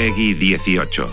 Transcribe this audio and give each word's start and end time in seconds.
Peggy 0.00 0.32
18. 0.32 1.12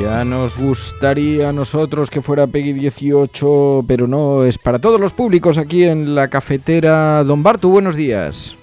Ya 0.00 0.24
nos 0.24 0.56
gustaría 0.56 1.50
a 1.50 1.52
nosotros 1.52 2.08
que 2.08 2.22
fuera 2.22 2.46
Peggy 2.46 2.72
18, 2.72 3.84
pero 3.86 4.06
no, 4.06 4.44
es 4.44 4.56
para 4.56 4.78
todos 4.78 4.98
los 4.98 5.12
públicos 5.12 5.58
aquí 5.58 5.84
en 5.84 6.14
la 6.14 6.28
cafetera. 6.28 7.22
Don 7.22 7.42
Bartu, 7.42 7.68
buenos 7.68 7.96
días. 7.96 8.56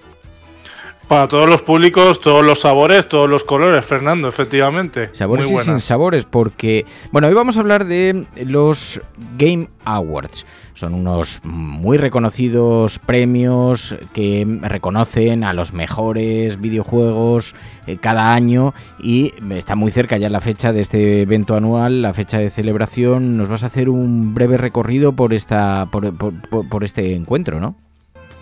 Para 1.10 1.28
todos 1.28 1.50
los 1.50 1.64
públicos, 1.64 2.22
todos 2.22 2.46
los 2.46 2.60
sabores, 2.60 3.10
todos 3.10 3.28
los 3.28 3.44
colores, 3.44 3.84
Fernando, 3.84 4.28
efectivamente. 4.28 5.10
Sabores 5.14 5.50
y 5.50 5.58
sin 5.58 5.80
sabores, 5.80 6.26
porque, 6.26 6.86
bueno, 7.12 7.28
hoy 7.28 7.34
vamos 7.34 7.58
a 7.58 7.62
hablar 7.62 7.86
de 7.86 8.28
los 8.46 9.02
Game 9.36 9.70
Awards. 9.86 10.46
Son 10.76 10.94
unos 10.94 11.42
muy 11.44 11.98
reconocidos 11.98 13.00
premios 13.00 13.96
que 14.14 14.60
reconocen 14.62 15.44
a 15.44 15.54
los 15.54 15.74
mejores 15.74 16.62
videojuegos 16.62 17.56
eh, 17.88 17.98
cada 18.00 18.32
año 18.32 18.76
y 19.00 19.34
está 19.50 19.74
muy 19.74 19.90
cerca 19.90 20.18
ya 20.18 20.30
la 20.30 20.42
fecha 20.42 20.72
de 20.74 20.82
este 20.82 21.24
evento 21.24 21.56
anual, 21.56 22.04
la 22.04 22.14
fecha 22.14 22.38
de 22.38 22.52
celebración. 22.52 23.36
Nos 23.36 23.50
vas 23.50 23.64
a 23.64 23.66
hacer 23.66 23.90
un 23.90 24.36
breve 24.36 24.58
recorrido 24.58 25.14
por 25.14 25.34
esta 25.34 25.88
por, 25.92 26.14
por 26.14 26.84
este 26.84 27.16
encuentro, 27.16 27.60
¿no? 27.60 27.89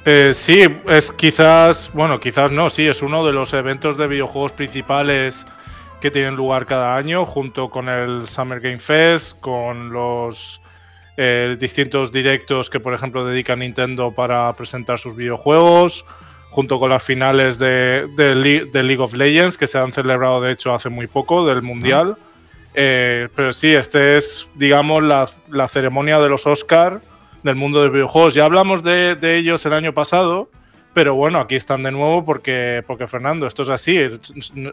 Eh, 0.10 0.34
sí, 0.34 0.64
es 0.88 1.12
quizás, 1.12 1.92
bueno, 1.94 2.18
quizás 2.18 2.50
no, 2.50 2.70
sí, 2.70 2.88
es 2.88 3.02
uno 3.02 3.26
de 3.26 3.34
los 3.34 3.52
eventos 3.52 3.98
de 3.98 4.08
videojuegos 4.08 4.54
principales 4.54 5.46
que 6.00 6.10
tienen 6.10 6.38
lugar 6.38 6.66
cada 6.66 6.96
año, 6.96 7.26
junto 7.26 7.70
con 7.70 7.90
el 7.90 8.26
Summer 8.26 8.62
Game 8.62 8.80
Fest, 8.80 9.38
con 9.42 9.92
los 9.92 10.62
eh, 11.18 11.58
distintos 11.60 12.10
directos 12.14 12.70
que, 12.70 12.80
por 12.80 12.94
ejemplo, 12.94 13.26
dedica 13.26 13.58
Nintendo 13.58 14.14
para 14.14 14.54
presentar 14.54 14.98
sus 14.98 15.14
videojuegos, 15.14 16.06
junto 16.52 16.80
con 16.80 16.90
las 16.90 17.04
finales 17.04 17.60
de, 17.60 18.08
League 18.16 19.02
of 19.02 19.14
Legends, 19.14 19.58
que 19.58 19.68
se 19.68 19.78
han 19.78 19.92
celebrado, 19.92 20.40
de 20.40 20.54
hecho, 20.54 20.74
hace 20.74 20.88
muy 20.88 21.08
poco, 21.08 21.46
del 21.46 21.64
Mundial. 21.64 22.16
Eh, 22.76 23.28
pero 23.36 23.52
sí, 23.52 23.74
este 23.74 24.16
es, 24.16 24.48
digamos, 24.56 25.04
la, 25.04 25.28
la 25.50 25.68
ceremonia 25.68 26.18
de 26.20 26.30
los 26.30 26.48
Oscar 26.48 27.02
del 27.48 27.56
mundo 27.56 27.82
de 27.82 27.90
videojuegos. 27.90 28.36
Ya 28.36 28.46
hablamos 28.46 28.84
de, 28.84 29.18
ellos 29.38 29.66
el 29.66 29.74
año 29.74 29.94
pasado, 29.94 30.50
pero 30.94 31.16
bueno, 31.16 31.40
aquí 31.40 31.56
están 31.56 31.82
de 31.82 31.92
nuevo 31.92 32.24
porque, 32.24 32.84
porque 32.86 33.08
Fernando, 33.08 33.48
esto 33.48 33.64
es 33.64 33.70
así, 33.70 33.98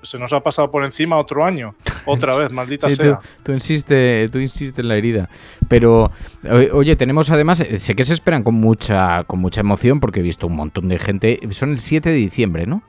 se 0.03 0.19
nos 0.19 0.33
ha 0.33 0.41
pasado 0.41 0.71
por 0.71 0.85
encima 0.85 1.17
otro 1.17 1.45
año, 1.45 1.75
otra 2.05 2.37
vez, 2.39 2.51
maldita 2.51 2.89
sea. 2.89 3.21
Tú, 3.43 3.53
insiste, 3.53 4.29
tú 4.31 4.39
insistes 4.39 4.79
en 4.79 4.89
la 4.89 4.97
herida. 4.97 5.31
Pero, 5.69 6.11
oye, 6.73 6.97
tenemos 6.97 7.31
además, 7.31 7.61
eh, 7.61 7.79
sé 7.79 7.95
que 7.95 8.05
se 8.05 8.15
esperan 8.15 8.43
con 8.43 8.55
mucha, 8.55 9.25
con 9.25 9.39
mucha 9.39 9.61
emoción 9.61 10.01
porque 10.01 10.21
he 10.21 10.23
visto 10.23 10.47
un 10.47 10.57
montón 10.57 10.89
de 10.89 10.99
gente, 10.99 11.41
son 11.51 11.71
el 11.71 11.81
7 11.81 12.11
de 12.11 12.17
diciembre, 12.17 12.67
¿no? 12.67 12.83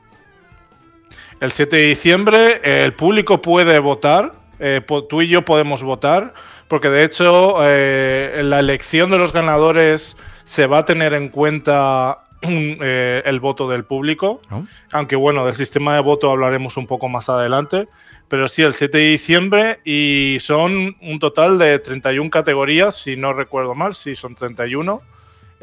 El 1.40 1.52
7 1.52 1.76
de 1.76 1.86
diciembre 1.86 2.60
el 2.62 2.94
público 2.94 3.42
puede 3.42 3.78
votar, 3.78 4.32
eh, 4.58 4.80
tú 5.08 5.22
y 5.22 5.28
yo 5.28 5.44
podemos 5.44 5.82
votar 5.82 6.34
porque 6.68 6.88
de 6.88 7.04
hecho 7.04 7.56
eh, 7.62 8.36
en 8.40 8.50
la 8.50 8.60
elección 8.60 9.10
de 9.10 9.18
los 9.18 9.32
ganadores 9.32 10.16
se 10.44 10.66
va 10.66 10.78
a 10.78 10.84
tener 10.84 11.14
en 11.14 11.28
cuenta 11.28 12.20
eh, 12.42 13.22
el 13.24 13.40
voto 13.40 13.68
del 13.68 13.84
público, 13.84 14.40
oh. 14.50 14.64
aunque 14.92 15.16
bueno, 15.16 15.44
del 15.44 15.54
sistema 15.54 15.94
de 15.94 16.00
voto 16.00 16.30
hablaremos 16.30 16.76
un 16.76 16.86
poco 16.86 17.08
más 17.08 17.28
adelante, 17.28 17.88
pero 18.28 18.46
sí, 18.48 18.62
el 18.62 18.74
7 18.74 18.98
de 18.98 19.04
diciembre 19.04 19.80
y 19.84 20.38
son 20.40 20.96
un 21.00 21.18
total 21.18 21.58
de 21.58 21.78
31 21.78 22.30
categorías, 22.30 22.96
si 22.96 23.16
no 23.16 23.32
recuerdo 23.32 23.74
mal, 23.74 23.94
sí, 23.94 24.14
son 24.14 24.34
31. 24.34 25.02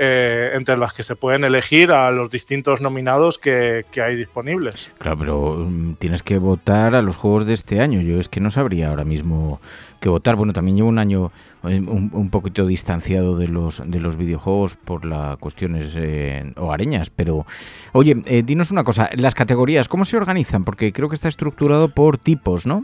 Eh, 0.05 0.51
entre 0.55 0.75
las 0.75 0.91
que 0.91 1.01
se 1.01 1.15
pueden 1.15 1.45
elegir 1.45 1.91
a 1.93 2.11
los 2.11 2.29
distintos 2.29 2.81
nominados 2.81 3.39
que, 3.39 3.85
que, 3.89 4.01
hay 4.01 4.17
disponibles. 4.17 4.91
Claro, 4.97 5.17
pero 5.17 5.65
mm, 5.69 5.93
tienes 5.93 6.23
que 6.23 6.37
votar 6.37 6.93
a 6.93 7.01
los 7.01 7.15
juegos 7.15 7.45
de 7.45 7.53
este 7.53 7.79
año. 7.79 8.01
Yo 8.01 8.19
es 8.19 8.27
que 8.27 8.41
no 8.41 8.51
sabría 8.51 8.89
ahora 8.89 9.05
mismo 9.05 9.61
que 10.03 10.09
votar. 10.09 10.35
Bueno, 10.35 10.51
también 10.51 10.75
llevo 10.75 10.89
un 10.89 10.99
año 10.99 11.31
eh, 11.63 11.79
un, 11.79 12.29
poquito 12.29 12.65
distanciado 12.65 13.37
de 13.37 13.47
los 13.47 13.81
de 13.85 14.01
los 14.01 14.17
videojuegos 14.17 14.75
por 14.75 15.05
las 15.05 15.37
cuestiones 15.37 15.93
eh, 15.95 16.51
hogareñas, 16.57 17.09
pero 17.09 17.45
oye, 17.93 18.21
eh, 18.25 18.43
dinos 18.43 18.69
una 18.69 18.83
cosa, 18.83 19.09
las 19.15 19.33
categorías, 19.33 19.87
¿cómo 19.87 20.03
se 20.03 20.17
organizan? 20.17 20.65
Porque 20.65 20.91
creo 20.91 21.07
que 21.07 21.15
está 21.15 21.29
estructurado 21.29 21.87
por 21.87 22.17
tipos, 22.17 22.65
¿no? 22.65 22.83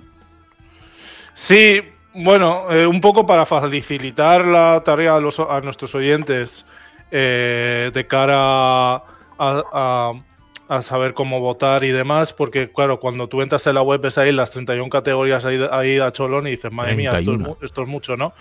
Sí, 1.33 1.81
bueno, 2.13 2.67
un 2.89 3.01
poco 3.01 3.27
para 3.27 3.45
facilitar 3.45 4.45
la 4.45 4.81
tarea 4.85 5.15
a, 5.15 5.19
los, 5.19 5.39
a 5.39 5.59
nuestros 5.59 5.93
oyentes 5.95 6.65
de 7.11 8.05
cara 8.07 9.03
a 9.39 10.13
a 10.69 10.83
saber 10.83 11.15
cómo 11.15 11.39
votar 11.39 11.83
y 11.83 11.89
demás, 11.89 12.31
porque 12.31 12.71
claro, 12.71 12.99
cuando 12.99 13.27
tú 13.27 13.41
entras 13.41 13.65
en 13.65 13.73
la 13.73 13.81
web 13.81 14.01
ves 14.01 14.19
ahí 14.19 14.31
las 14.31 14.51
31 14.51 14.87
categorías 14.87 15.43
ahí, 15.43 15.99
a 15.99 16.11
cholón 16.11 16.45
y 16.45 16.51
dices, 16.51 16.71
madre 16.71 16.95
mía, 16.95 17.11
esto 17.63 17.81
es, 17.81 17.87
mucho, 17.87 18.15
¿no? 18.15 18.33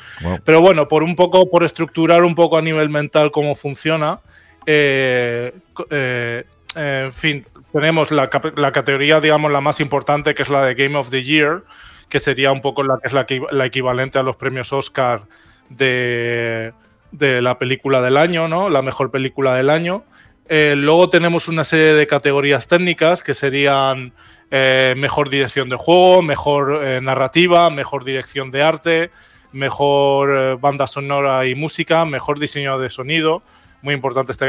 Pero 0.45 0.61
bueno, 0.61 0.87
por 0.89 1.03
un 1.03 1.17
poco, 1.17 1.49
por 1.51 1.65
estructurar 1.65 2.25
un 2.25 2.35
poco 2.35 2.59
a 2.59 2.63
nivel 2.63 2.91
mental 2.91 3.31
cómo 3.31 3.55
funciona, 3.55 4.21
eh, 4.67 5.55
eh, 5.89 6.45
en 6.75 7.13
fin, 7.15 7.47
tenemos 7.73 8.11
la, 8.11 8.29
categoría, 8.29 9.23
digamos, 9.23 9.51
la 9.51 9.63
más 9.63 9.81
importante, 9.81 10.35
que 10.35 10.43
es 10.43 10.51
la 10.51 10.67
de 10.67 10.75
Game 10.75 10.99
of 10.99 11.09
the 11.09 11.23
Year, 11.23 11.63
que 12.11 12.21
sería 12.21 12.53
un 12.53 12.61
poco 12.61 12.83
la 12.83 12.99
que 13.01 13.09
es 13.09 13.15
la, 13.15 13.27
la 13.53 13.65
equivalente 13.65 14.19
a 14.19 14.23
los 14.23 14.37
premios 14.37 14.71
Oscar 14.75 15.23
de, 15.71 16.75
de 17.13 17.43
la 17.43 17.59
película 17.59 18.03
del 18.03 18.17
año, 18.17 18.49
¿no? 18.49 18.69
La 18.69 18.83
mejor 18.83 19.11
película 19.11 19.55
del 19.55 19.71
año. 19.71 20.05
Eh, 20.49 20.75
luego 20.77 21.09
tenemos 21.09 21.49
una 21.49 21.65
serie 21.65 21.95
de 21.95 22.07
categorías 22.07 22.69
técnicas 22.69 23.23
que 23.23 23.35
serían 23.35 24.13
eh, 24.51 24.95
mejor 24.97 25.29
dirección 25.29 25.69
de 25.69 25.77
juego, 25.77 26.23
mejor 26.23 26.81
eh, 26.83 27.01
narrativa, 27.03 27.69
mejor 27.69 28.05
dirección 28.05 28.51
de 28.51 28.63
arte, 28.63 29.11
mejor 29.53 30.59
banda 30.59 30.87
sonora 30.87 31.47
y 31.47 31.55
música, 31.55 32.05
mejor 32.05 32.39
diseño 32.39 32.79
de 32.79 32.89
sonido. 32.89 33.43
Muy 33.81 33.95
importante 33.95 34.33
esta 34.33 34.47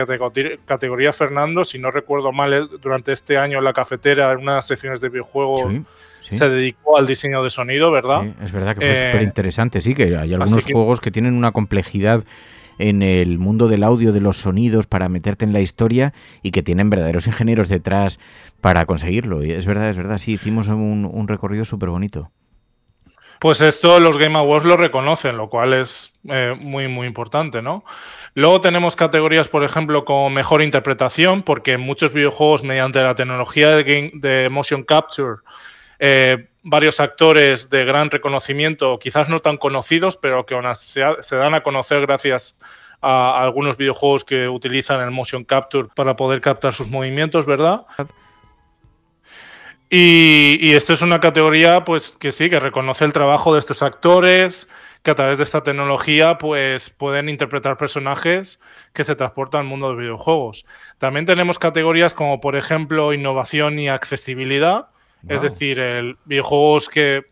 categoría, 0.66 1.14
Fernando. 1.14 1.64
Si 1.64 1.78
no 1.78 1.92
recuerdo 1.92 2.32
mal, 2.32 2.70
durante 2.82 3.12
este 3.12 3.38
año 3.38 3.60
en 3.60 3.64
la 3.64 3.74
cafetera, 3.74 4.32
en 4.32 4.40
unas 4.40 4.66
secciones 4.66 5.02
de 5.02 5.10
videojuegos, 5.10 5.72
se 6.22 6.50
dedicó 6.50 6.98
al 6.98 7.06
diseño 7.06 7.44
de 7.44 7.50
sonido, 7.50 7.92
¿verdad? 7.92 8.26
es 8.44 8.52
verdad 8.52 8.76
que 8.76 8.86
fue 8.86 9.06
súper 9.06 9.22
interesante, 9.22 9.82
sí, 9.82 9.94
que 9.94 10.16
hay 10.16 10.34
algunos 10.34 10.66
juegos 10.66 11.02
que 11.02 11.12
tienen 11.12 11.36
una 11.36 11.52
complejidad 11.52 12.24
en 12.80 13.04
el 13.04 13.38
mundo 13.38 13.68
del 13.68 13.84
audio, 13.84 14.12
de 14.12 14.22
los 14.22 14.38
sonidos, 14.38 14.88
para 14.88 15.10
meterte 15.10 15.46
en 15.46 15.54
la 15.54 15.60
historia 15.60 16.14
y 16.42 16.52
que 16.52 16.64
tienen 16.64 16.90
verdaderos 16.90 17.28
ingenieros 17.28 17.70
detrás 17.70 18.20
para 18.62 18.86
conseguirlo. 18.86 19.44
Y 19.44 19.52
es 19.52 19.66
verdad, 19.66 19.90
es 19.90 19.98
verdad, 19.98 20.18
sí, 20.18 20.34
hicimos 20.34 20.70
un, 20.70 21.28
recorrido 21.28 21.66
súper 21.66 21.90
bonito. 21.90 22.32
Pues 23.40 23.62
esto 23.62 24.00
los 24.00 24.18
Game 24.18 24.38
Awards 24.38 24.66
lo 24.66 24.76
reconocen, 24.76 25.38
lo 25.38 25.50
cual 25.50 25.74
es 25.74 26.14
eh, 26.30 26.56
muy, 26.60 26.88
muy 26.88 27.08
importante, 27.08 27.62
¿no? 27.62 27.86
Luego 28.34 28.60
tenemos 28.60 28.96
categorías, 28.98 29.48
por 29.48 29.64
ejemplo, 29.64 30.04
como 30.04 30.30
mejor 30.30 30.62
interpretación, 30.62 31.44
porque 31.44 31.78
muchos 31.78 32.12
videojuegos, 32.12 32.64
mediante 32.64 33.02
la 33.02 33.16
tecnología 33.16 33.76
de 33.78 34.50
motion 34.52 34.84
capture, 34.84 35.38
eh, 36.00 36.48
varios 36.64 37.00
actores 37.00 37.70
de 37.70 37.86
gran 37.86 38.10
reconocimiento, 38.10 38.98
quizás 39.00 39.30
no 39.30 39.42
tan 39.42 39.58
conocidos, 39.58 40.18
pero 40.18 40.46
que 40.46 40.56
se, 40.76 41.04
se 41.22 41.36
dan 41.36 41.54
a 41.54 41.64
conocer 41.64 42.02
gracias 42.02 42.58
a 43.02 43.42
algunos 43.42 43.78
videojuegos 43.78 44.24
que 44.24 44.50
utilizan 44.50 45.02
el 45.02 45.12
motion 45.12 45.44
capture 45.44 45.88
para 45.96 46.16
poder 46.16 46.42
captar 46.42 46.74
sus 46.74 46.88
movimientos, 46.88 47.46
¿verdad? 47.46 47.86
Y, 49.90 50.74
esto 50.74 50.94
es 50.94 51.02
una 51.02 51.20
categoría, 51.20 51.84
pues, 51.84 52.10
que 52.10 52.32
sí, 52.32 52.50
que 52.50 52.60
reconoce 52.60 53.06
el 53.06 53.14
trabajo 53.14 53.54
de 53.54 53.60
estos 53.60 53.82
actores, 53.82 54.68
que 55.02 55.12
a 55.12 55.16
través 55.16 55.40
de 55.40 55.46
esta 55.46 55.64
tecnología, 55.64 56.38
pues, 56.38 56.92
pueden 56.92 57.28
interpretar 57.28 57.78
personajes 57.78 58.60
que 58.94 59.04
se 59.04 59.16
transportan 59.16 59.62
al 59.62 59.68
mundo 59.68 59.90
de 59.90 59.96
videojuegos. 59.96 60.66
También 61.00 61.26
tenemos 61.26 61.58
categorías 61.58 62.14
como, 62.14 62.40
por 62.40 62.56
ejemplo, 62.56 63.14
innovación 63.14 63.80
y 63.80 63.90
accesibilidad, 63.90 64.90
es 65.28 65.42
decir, 65.42 65.80
el, 65.80 66.18
videojuegos 66.26 66.88
que 66.90 67.24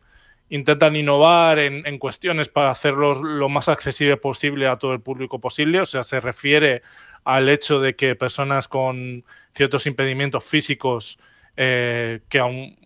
intentan 0.49 0.95
innovar 0.95 1.59
en, 1.59 1.85
en, 1.85 1.97
cuestiones 1.97 2.49
para 2.49 2.69
hacerlos 2.69 3.21
lo 3.21 3.49
más 3.49 3.67
accesible 3.67 4.17
posible 4.17 4.67
a 4.67 4.77
todo 4.77 4.93
el 4.93 5.01
público 5.01 5.39
posible, 5.39 5.81
o 5.81 5.85
sea, 5.85 6.03
se 6.03 6.19
refiere 6.19 6.81
al 7.27 7.49
hecho 7.49 7.81
de 7.81 7.95
que 7.95 8.15
personas 8.15 8.69
con 8.69 9.25
ciertos 9.53 9.85
impedimentos 9.85 10.45
físicos 10.45 11.19
eh, 11.57 12.21
que 12.29 12.39
a 12.39 12.45
un, 12.45 12.77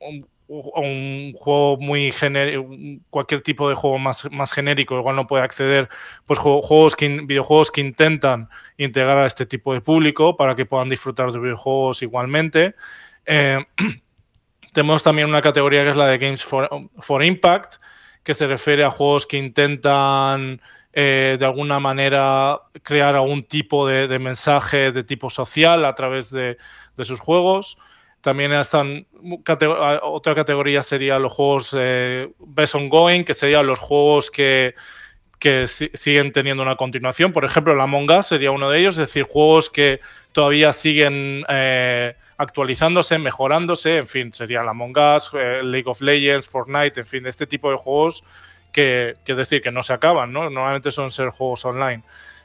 juego 1.34 1.78
muy 1.78 2.12
genérico, 2.12 2.68
cualquier 3.10 3.42
tipo 3.42 3.70
de 3.70 3.76
juego 3.76 4.00
más, 4.00 4.30
más 4.32 4.52
genérico, 4.52 4.98
igual 4.98 5.16
no 5.16 5.28
puede 5.28 5.44
acceder, 5.44 5.88
pues 6.26 6.40
juegos 6.40 6.96
que, 6.96 7.08
videojuegos 7.24 7.72
que 7.72 7.82
intentan 7.82 8.50
integrar 8.78 9.20
a 9.20 9.28
este 9.28 9.46
tipo 9.46 9.74
de 9.74 9.80
público 9.80 10.36
para 10.36 10.56
que 10.56 10.66
puedan 10.66 10.90
disfrutar 10.90 11.32
de 11.32 11.40
videojuegos 11.40 12.02
igualmente. 12.02 12.76
Eh, 13.26 13.64
tenemos 14.72 15.04
también 15.04 15.28
una 15.28 15.42
categoría 15.42 15.84
que 15.84 15.90
es 15.90 15.98
la 15.98 16.08
de 16.08 16.18
Games 16.18 16.44
for, 16.44 17.24
Impact, 17.24 17.76
que 18.24 18.34
se 18.34 18.48
refiere 18.48 18.84
a 18.84 18.92
juegos 18.92 19.26
que 19.26 19.38
intentan 19.38 20.62
eh, 20.94 21.38
de 21.40 21.46
alguna 21.46 21.80
manera 21.80 22.62
crear 22.84 23.16
algún 23.16 23.44
tipo 23.44 23.88
de, 23.88 24.20
mensaje 24.20 24.92
de 24.92 25.04
tipo 25.04 25.30
social 25.30 25.86
a 25.86 25.96
través 25.96 26.30
de, 26.30 26.58
sus 27.02 27.20
juegos. 27.20 27.78
También 28.22 28.54
están 28.54 29.08
otra 30.04 30.36
categoría 30.36 30.84
sería 30.84 31.18
los 31.18 31.34
juegos 31.34 31.76
eh, 31.76 32.32
best 32.38 32.76
ongoing, 32.76 33.24
que 33.24 33.34
serían 33.34 33.66
los 33.66 33.80
juegos 33.80 34.30
que, 34.30 34.76
que 35.42 35.66
siguen 35.66 36.32
teniendo 36.32 36.62
una 36.62 36.76
continuación. 36.76 37.34
Por 37.34 37.46
ejemplo, 37.46 37.74
la 37.74 37.86
Among 37.86 38.12
Us 38.12 38.28
sería 38.28 38.52
uno 38.52 38.70
de 38.70 38.80
ellos, 38.80 38.94
es 38.94 39.08
decir, 39.08 39.24
juegos 39.24 39.72
que 39.72 40.00
todavía 40.34 40.72
siguen 40.72 41.44
eh, 41.50 42.16
actualizándose, 42.38 43.18
mejorándose. 43.18 43.98
En 43.98 44.08
fin, 44.08 44.32
sería 44.32 44.62
la 44.62 44.70
Among 44.70 44.96
Us, 44.96 45.32
eh, 45.34 45.62
League 45.64 45.90
of 45.90 46.00
Legends, 46.00 46.48
Fortnite, 46.48 47.00
en 47.00 47.08
fin, 47.08 47.26
este 47.26 47.48
tipo 47.48 47.72
de 47.72 47.78
juegos 47.78 48.24
que, 48.72 49.16
que 49.26 49.34
decir 49.34 49.64
que 49.64 49.72
no 49.72 49.82
se 49.82 49.94
acaban, 49.94 50.32
¿no? 50.32 50.44
Normalmente 50.44 50.92
son 50.92 51.10
ser 51.10 51.30
juegos 51.30 51.66
online. 51.66 52.04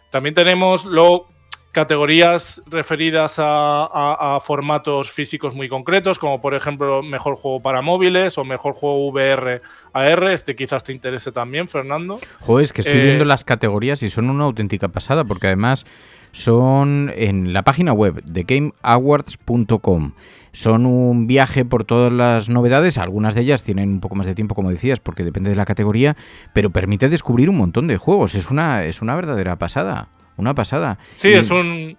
También 0.08 0.34
tenemos 0.34 0.86
lo 0.86 1.28
categorías 1.76 2.62
referidas 2.70 3.34
a, 3.36 4.38
formatos 4.42 5.10
físicos 5.10 5.54
muy 5.54 5.68
concretos, 5.68 6.18
como 6.18 6.40
por 6.40 6.54
ejemplo 6.54 7.02
mejor 7.02 7.36
juego 7.36 7.60
para 7.60 7.82
móviles 7.82 8.38
o 8.38 8.44
mejor 8.44 8.72
juego 8.72 9.06
VR 9.08 9.60
AR. 9.92 10.30
Este 10.30 10.56
quizás 10.56 10.84
te 10.84 10.94
interese 10.94 11.32
también, 11.32 11.68
Fernando. 11.68 12.18
Joder, 12.40 12.64
es 12.64 12.72
que 12.72 12.80
estoy 12.80 13.02
viendo 13.02 13.24
eh, 13.24 13.26
las 13.26 13.44
categorías 13.44 14.02
y 14.02 14.08
son 14.08 14.30
una 14.30 14.44
auténtica 14.44 14.88
pasada, 14.88 15.24
porque 15.24 15.48
además 15.48 15.84
son 16.32 17.12
en 17.14 17.52
la 17.52 17.62
página 17.62 17.92
web 17.92 18.22
de 18.24 18.44
gameawards.com. 18.44 20.12
Son 20.52 20.86
un 20.86 21.26
viaje 21.26 21.66
por 21.66 21.84
todas 21.84 22.10
las 22.10 22.48
novedades, 22.48 22.96
algunas 22.96 23.34
de 23.34 23.42
ellas 23.42 23.64
tienen 23.64 23.90
un 23.90 24.00
poco 24.00 24.14
más 24.14 24.26
de 24.26 24.34
tiempo, 24.34 24.54
como 24.54 24.70
decías, 24.70 24.98
porque 25.00 25.24
depende 25.24 25.50
de 25.50 25.56
la 25.56 25.66
categoría, 25.66 26.16
pero 26.54 26.70
permite 26.70 27.10
descubrir 27.10 27.50
un 27.50 27.58
montón 27.58 27.86
de 27.86 27.98
juegos. 27.98 28.34
Es 28.34 28.50
una, 28.50 28.84
es 28.84 29.02
una 29.02 29.14
verdadera 29.14 29.56
pasada. 29.56 30.08
Una 30.36 30.54
pasada. 30.54 30.98
Sí, 31.12 31.28
es 31.28 31.50
un, 31.50 31.96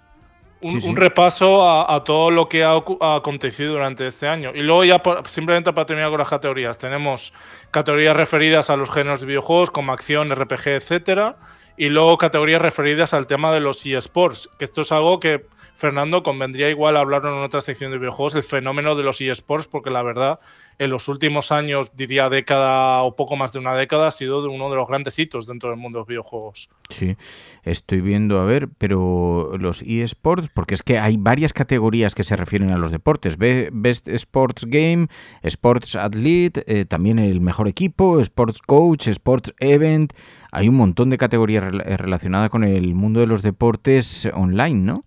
un, 0.61 0.95
repaso 0.95 1.67
a, 1.89 2.03
todo 2.03 2.31
lo 2.31 2.49
que 2.49 2.63
ha, 2.63 2.75
acontecido 3.15 3.73
durante 3.73 4.07
este 4.07 4.27
año. 4.27 4.51
Y 4.55 4.61
luego 4.61 4.83
ya 4.83 5.01
simplemente 5.27 5.73
para 5.73 5.85
terminar 5.85 6.09
con 6.09 6.19
las 6.19 6.29
categorías, 6.29 6.77
tenemos 6.77 7.33
categorías 7.71 8.15
referidas 8.15 8.69
a 8.69 8.75
los 8.75 8.89
géneros 8.89 9.19
de 9.19 9.27
videojuegos 9.27 9.71
como 9.71 9.91
acción, 9.91 10.33
RPG, 10.33 10.67
etcétera, 10.67 11.37
y 11.77 11.89
luego 11.89 12.17
categorías 12.17 12.61
referidas 12.61 13.13
al 13.13 13.27
tema 13.27 13.51
de 13.51 13.59
los 13.59 13.85
eSports, 13.85 14.49
que 14.57 14.65
esto 14.65 14.81
es 14.81 14.91
algo 14.91 15.19
que 15.19 15.45
Fernando 15.75 16.23
convendría 16.23 16.69
igual 16.69 16.97
hablarlo 16.97 17.37
en 17.37 17.43
otra 17.43 17.61
sección 17.61 17.91
de 17.91 17.99
videojuegos, 17.99 18.33
el 18.33 18.43
fenómeno 18.43 18.95
de 18.95 19.03
los 19.03 19.21
eSports, 19.21 19.67
porque 19.67 19.91
la 19.91 20.01
verdad 20.01 20.39
en 20.79 20.89
los 20.91 21.07
últimos 21.07 21.51
años, 21.51 21.91
diría 21.95 22.29
década 22.29 23.01
o 23.01 23.15
poco 23.15 23.35
más 23.35 23.51
de 23.51 23.59
una 23.59 23.73
década, 23.75 24.07
ha 24.07 24.11
sido 24.11 24.47
uno 24.49 24.69
de 24.69 24.75
los 24.75 24.87
grandes 24.87 25.17
hitos 25.17 25.47
dentro 25.47 25.69
del 25.69 25.79
mundo 25.79 25.97
de 25.97 26.01
los 26.01 26.07
videojuegos. 26.07 26.69
Sí, 26.89 27.15
estoy 27.63 28.01
viendo, 28.01 28.39
a 28.39 28.45
ver, 28.45 28.69
pero 28.77 29.57
los 29.57 29.81
eSports, 29.81 30.49
porque 30.49 30.75
es 30.75 30.83
que 30.83 30.99
hay 30.99 31.17
varias 31.17 31.53
categorías 31.53 32.13
que 32.13 32.23
se 32.23 32.35
refieren 32.35 32.71
a 32.71 32.77
los 32.77 32.91
deportes. 32.91 33.37
Best 33.37 34.07
Sports 34.07 34.65
Game, 34.67 35.07
Sports 35.41 35.95
Athlete, 35.95 36.63
eh, 36.67 36.85
también 36.85 37.19
el 37.19 37.41
mejor 37.41 37.67
equipo, 37.67 38.19
Sports 38.19 38.61
Coach, 38.61 39.07
Sports 39.07 39.53
Event. 39.59 40.13
Hay 40.51 40.69
un 40.69 40.75
montón 40.75 41.09
de 41.09 41.17
categorías 41.17 41.63
relacionadas 41.63 42.49
con 42.49 42.63
el 42.63 42.93
mundo 42.93 43.19
de 43.19 43.27
los 43.27 43.41
deportes 43.41 44.29
online, 44.33 44.85
¿no? 44.85 45.05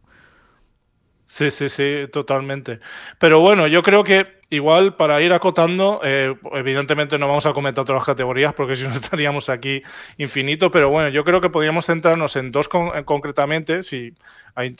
Sí, 1.26 1.49
sí, 1.50 1.69
sí, 1.69 2.08
totalmente. 2.12 2.81
Pero 3.20 3.40
bueno, 3.40 3.69
yo 3.69 3.82
creo 3.82 4.02
que 4.02 4.39
igual 4.50 4.97
para 4.97 5.23
ir 5.23 5.32
acotando, 5.32 6.00
eh, 6.02 6.35
evidentemente 6.52 7.17
no 7.19 7.29
vamos 7.29 7.47
a 7.47 7.52
comentar 7.52 7.85
todas 7.85 8.00
las 8.00 8.06
categorías 8.06 8.52
porque 8.52 8.76
si 8.76 8.87
no 8.87 8.91
estaríamos 8.94 9.49
aquí 9.49 9.82
infinito, 10.19 10.70
pero 10.70 10.91
bueno, 10.91 11.08
yo 11.08 11.25
creo 11.25 11.41
que 11.41 11.50
podríamos 11.50 11.87
centrarnos 11.87 12.35
en 12.37 12.50
dos 12.50 12.69
concretamente, 12.69 13.82
si 13.85 14.12
hay 14.56 14.75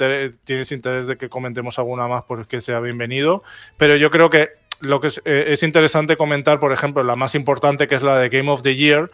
tienes 0.44 0.72
interés 0.72 1.06
de 1.06 1.17
que 1.17 1.28
comentemos 1.28 1.78
alguna 1.78 2.08
más, 2.08 2.25
pues 2.25 2.46
que 2.49 2.61
sea 2.61 2.81
bienvenido, 2.81 3.44
pero 3.76 3.96
yo 3.96 4.11
creo 4.11 4.28
que 4.28 4.50
lo 4.81 5.00
que 5.00 5.08
es, 5.08 5.22
eh, 5.25 5.46
es 5.49 5.62
interesante 5.62 6.17
comentar, 6.17 6.58
por 6.58 6.72
ejemplo, 6.72 7.02
la 7.05 7.14
más 7.14 7.34
importante 7.34 7.87
que 7.87 7.94
es 7.94 8.02
la 8.02 8.19
de 8.19 8.28
Game 8.28 8.50
of 8.50 8.62
the 8.62 8.75
Year, 8.75 9.11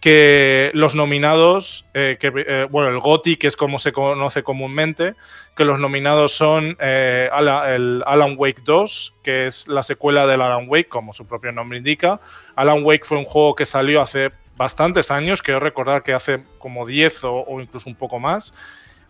que 0.00 0.70
los 0.74 0.94
nominados, 0.94 1.86
eh, 1.94 2.16
que, 2.20 2.32
eh, 2.34 2.66
bueno, 2.70 2.90
el 2.90 3.00
GOTI, 3.00 3.36
que 3.36 3.46
es 3.46 3.56
como 3.56 3.78
se 3.78 3.92
conoce 3.92 4.42
comúnmente, 4.42 5.14
que 5.56 5.64
los 5.64 5.80
nominados 5.80 6.32
son 6.32 6.76
eh, 6.80 7.30
el 7.32 8.02
Alan 8.06 8.34
Wake 8.36 8.62
2, 8.64 9.14
que 9.22 9.46
es 9.46 9.66
la 9.68 9.82
secuela 9.82 10.26
del 10.26 10.42
Alan 10.42 10.66
Wake, 10.68 10.88
como 10.88 11.12
su 11.12 11.26
propio 11.26 11.52
nombre 11.52 11.78
indica. 11.78 12.20
Alan 12.54 12.84
Wake 12.84 13.04
fue 13.04 13.18
un 13.18 13.24
juego 13.24 13.54
que 13.54 13.64
salió 13.64 14.00
hace 14.00 14.30
bastantes 14.56 15.10
años, 15.10 15.42
quiero 15.42 15.60
recordar 15.60 16.02
que 16.02 16.12
hace 16.12 16.42
como 16.58 16.86
10 16.86 17.24
o, 17.24 17.60
incluso 17.60 17.88
un 17.88 17.96
poco 17.96 18.18
más. 18.18 18.52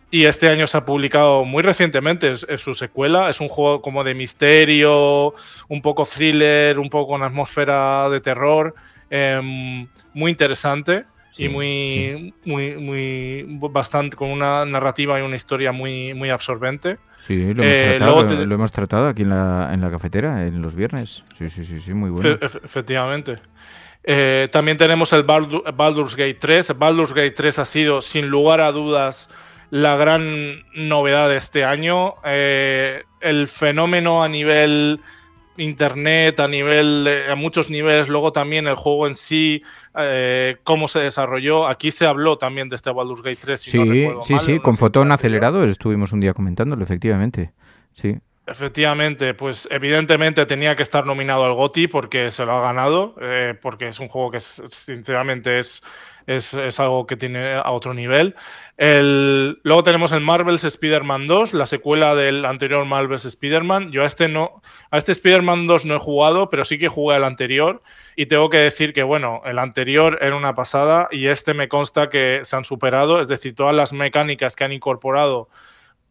Y 0.09 0.23
este 0.23 0.47
año 0.47 0.67
se 0.67 0.77
ha 0.77 0.85
publicado 0.85 1.43
muy 1.43 1.63
recientemente 1.63 2.31
es, 2.31 2.45
su 2.61 2.73
secuela. 2.73 3.29
Es 3.29 3.41
un 3.41 3.49
juego 3.49 3.81
como 3.81 4.05
de 4.05 4.13
misterio, 4.13 5.33
un 5.67 5.81
poco 5.81 6.05
thriller, 6.05 6.79
un 6.79 6.89
poco 6.89 7.11
con 7.11 7.23
atmósfera 7.23 8.09
de 8.09 8.21
terror. 8.21 8.73
Em, 9.09 9.87
muy 10.13 10.31
interesante 10.31 11.05
y 11.37 11.49
muy, 11.49 12.33
muy, 12.45 12.75
muy, 12.77 13.45
bastante, 13.69 14.17
con 14.17 14.29
una 14.29 14.65
narrativa 14.65 15.19
y 15.19 15.21
una 15.21 15.35
historia 15.35 15.71
muy, 15.71 16.13
muy 16.13 16.29
absorbente. 16.29 16.97
Sí, 17.19 17.53
lo 17.53 17.63
hemos, 17.63 17.75
eh, 17.75 17.95
tratado, 17.97 18.45
lo, 18.45 18.55
hemos 18.55 18.71
tratado 18.71 19.07
aquí 19.07 19.21
en 19.21 19.29
la, 19.29 19.69
en 19.73 19.81
la, 19.81 19.91
cafetera 19.91 20.45
en 20.45 20.61
los 20.61 20.75
viernes. 20.75 21.23
Sí, 21.37 21.49
sí, 21.49 21.65
sí, 21.65 21.79
sí 21.79 21.93
muy 21.93 22.09
bueno. 22.09 22.37
efectivamente. 22.41 23.39
Eh, 24.03 24.47
también 24.51 24.77
tenemos 24.77 25.11
el 25.13 25.23
Baldur's 25.23 26.15
Gate 26.15 26.35
3. 26.35 26.77
Baldur's 26.77 27.13
Gate 27.13 27.31
3 27.31 27.59
ha 27.59 27.65
sido, 27.65 28.01
sin 28.01 28.27
lugar 28.27 28.61
a 28.61 28.71
dudas, 28.71 29.29
la 29.69 29.97
gran 29.97 30.63
novedad 30.73 31.29
de 31.29 31.37
este 31.37 31.65
año. 31.65 32.15
Eh, 32.23 33.03
el 33.19 33.47
fenómeno 33.47 34.23
a 34.23 34.29
nivel 34.29 35.01
internet 35.57 36.39
a 36.39 36.47
nivel 36.47 37.07
a 37.29 37.35
muchos 37.35 37.69
niveles 37.69 38.07
luego 38.07 38.31
también 38.31 38.67
el 38.67 38.75
juego 38.75 39.07
en 39.07 39.15
sí 39.15 39.63
eh, 39.97 40.57
cómo 40.63 40.87
se 40.87 40.99
desarrolló. 40.99 41.67
Aquí 41.67 41.91
se 41.91 42.05
habló 42.05 42.37
también 42.37 42.69
de 42.69 42.75
este 42.75 42.91
Baldur's 42.91 43.21
Gate 43.21 43.39
3 43.41 43.59
sí 43.59 44.07
sí 44.23 44.37
sí 44.39 44.59
con 44.59 44.77
fotón 44.77 45.11
acelerado 45.11 45.63
estuvimos 45.63 46.11
un 46.11 46.19
día 46.19 46.33
comentándolo 46.33 46.83
efectivamente. 46.83 47.51
Sí 47.93 48.17
Efectivamente, 48.49 49.33
pues 49.33 49.67
evidentemente 49.69 50.45
tenía 50.45 50.73
que 50.73 50.81
estar 50.81 51.05
nominado 51.05 51.43
al 51.43 51.53
GOTY 51.53 51.87
porque 51.87 52.31
se 52.31 52.45
lo 52.45 52.53
ha 52.53 52.61
ganado, 52.61 53.13
eh, 53.19 53.53
porque 53.61 53.89
es 53.89 53.99
un 53.99 54.07
juego 54.07 54.31
que 54.31 54.39
sinceramente 54.39 55.59
es, 55.59 55.83
es, 56.27 56.79
algo 56.79 57.05
que 57.05 57.17
tiene 57.17 57.55
a 57.55 57.69
otro 57.71 57.93
nivel. 57.93 58.35
El, 58.77 59.59
luego 59.63 59.83
tenemos 59.83 60.13
el 60.13 60.21
Marvel's 60.21 60.63
Spider-Man 60.63 61.27
2, 61.27 61.53
la 61.55 61.65
secuela 61.65 62.15
del 62.15 62.45
anterior 62.45 62.85
Marvel's 62.85 63.25
Spider-Man. 63.25 63.91
Yo 63.91 64.03
a 64.03 64.05
este 64.05 64.29
no, 64.29 64.61
a 64.91 64.97
este 64.97 65.11
Spider-Man 65.11 65.67
2 65.67 65.85
no 65.85 65.95
he 65.97 65.99
jugado, 65.99 66.49
pero 66.49 66.63
sí 66.63 66.79
que 66.79 66.87
jugué 66.87 67.17
al 67.17 67.25
anterior 67.25 67.83
y 68.15 68.27
tengo 68.27 68.49
que 68.49 68.59
decir 68.59 68.93
que 68.93 69.03
bueno, 69.03 69.41
el 69.43 69.59
anterior 69.59 70.19
era 70.21 70.37
una 70.37 70.55
pasada 70.55 71.09
y 71.11 71.27
este 71.27 71.53
me 71.53 71.67
consta 71.67 72.07
que 72.07 72.39
se 72.43 72.55
han 72.55 72.63
superado, 72.63 73.19
es 73.19 73.27
decir, 73.27 73.55
todas 73.55 73.75
las 73.75 73.91
mecánicas 73.91 74.55
que 74.55 74.63
han 74.63 74.71
incorporado 74.71 75.49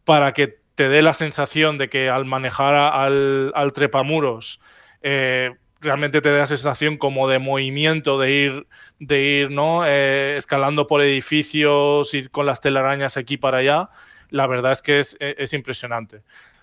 para 0.03 0.33
que 0.33 0.66
te 0.77 0.89
dé 0.89 1.01
la 1.01 1.15
sensación 1.15 1.79
de 1.79 1.89
que 1.89 2.07
al 2.07 2.25
manejar 2.25 2.75
al, 2.75 3.73
trepamuros, 3.73 4.61
eh, 5.01 5.55
realmente 5.81 6.21
te 6.21 6.29
da 6.29 6.45
sensación 6.45 6.97
como 6.97 7.27
de 7.27 7.39
movimiento, 7.39 8.19
de 8.19 8.31
ir, 8.31 8.67
de 8.99 9.21
ir 9.23 9.49
¿no? 9.49 9.87
Eh, 9.87 10.35
escalando 10.37 10.85
por 10.85 11.01
edificios, 11.01 12.13
ir 12.13 12.29
con 12.29 12.45
las 12.45 12.61
telarañas 12.61 13.17
aquí 13.17 13.37
para 13.37 13.57
allá, 13.57 13.89
la 14.29 14.45
verdad 14.45 14.71
es 14.71 14.83
que 14.83 14.99
es, 14.99 15.17
es 15.19 15.51
impresionante. 15.53 16.21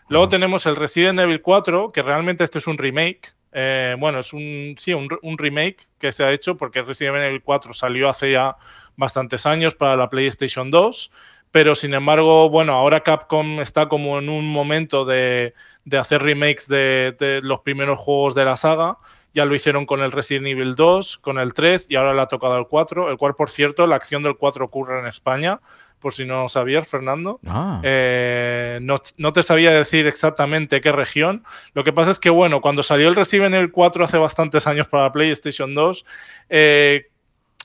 Luego 0.08 0.28
tenemos 0.28 0.64
el 0.66 0.76
Resident 0.76 1.18
Evil 1.18 1.42
4, 1.42 1.90
que 1.90 2.02
realmente 2.02 2.44
este 2.44 2.58
es 2.58 2.68
un 2.68 2.78
remake. 2.78 3.32
Eh, 3.50 3.96
bueno, 3.98 4.20
es 4.20 4.32
un, 4.32 4.76
sí, 4.78 4.94
un, 4.94 5.08
un, 5.22 5.38
remake 5.38 5.78
que 5.98 6.12
se 6.12 6.22
ha 6.22 6.30
hecho 6.30 6.56
porque 6.56 6.82
Resident 6.82 7.16
Evil 7.16 7.42
4 7.42 7.72
salió 7.72 8.08
hace 8.08 8.30
ya 8.30 8.56
bastantes 8.96 9.44
años 9.44 9.74
para 9.74 9.96
la 9.96 10.08
PlayStation 10.08 10.70
2 10.70 11.10
pero 11.54 11.76
sin 11.76 11.94
embargo, 11.94 12.50
bueno, 12.50 12.72
ahora 12.72 13.04
Capcom 13.04 13.60
está 13.60 13.88
como 13.88 14.18
en 14.18 14.28
un 14.28 14.44
momento 14.44 15.04
de, 15.04 15.54
de 15.84 15.98
hacer 15.98 16.20
remakes 16.20 16.66
de, 16.66 17.14
de, 17.16 17.42
los 17.42 17.60
primeros 17.60 18.00
juegos 18.00 18.34
de 18.34 18.44
la 18.44 18.56
saga. 18.56 18.98
Ya 19.34 19.44
lo 19.44 19.54
hicieron 19.54 19.86
con 19.86 20.00
el 20.00 20.10
Resident 20.10 20.48
Evil 20.48 20.74
2, 20.74 21.18
con 21.18 21.38
el 21.38 21.54
3 21.54 21.86
y 21.90 21.94
ahora 21.94 22.12
le 22.12 22.22
ha 22.22 22.26
tocado 22.26 22.58
el 22.58 22.66
4, 22.66 23.08
el 23.08 23.16
cual, 23.18 23.36
por 23.36 23.50
cierto, 23.50 23.86
la 23.86 23.94
acción 23.94 24.24
del 24.24 24.36
4 24.36 24.64
ocurre 24.64 24.98
en 24.98 25.06
España, 25.06 25.60
por 26.00 26.12
si 26.12 26.24
no 26.24 26.48
sabías, 26.48 26.88
Fernando. 26.88 27.38
Ah. 27.46 27.80
Eh, 27.84 28.80
no, 28.82 28.96
no, 29.18 29.32
te 29.32 29.44
sabía 29.44 29.70
decir 29.70 30.08
exactamente 30.08 30.80
qué 30.80 30.90
región. 30.90 31.44
Lo 31.72 31.84
que 31.84 31.92
pasa 31.92 32.10
es 32.10 32.18
que, 32.18 32.30
bueno, 32.30 32.62
cuando 32.62 32.82
salió 32.82 33.08
el 33.08 33.14
Resident 33.14 33.54
Evil 33.54 33.70
4 33.70 34.04
hace 34.04 34.18
bastantes 34.18 34.66
años 34.66 34.88
para 34.88 35.12
PlayStation 35.12 35.72
2, 35.72 36.04
eh, 36.48 37.10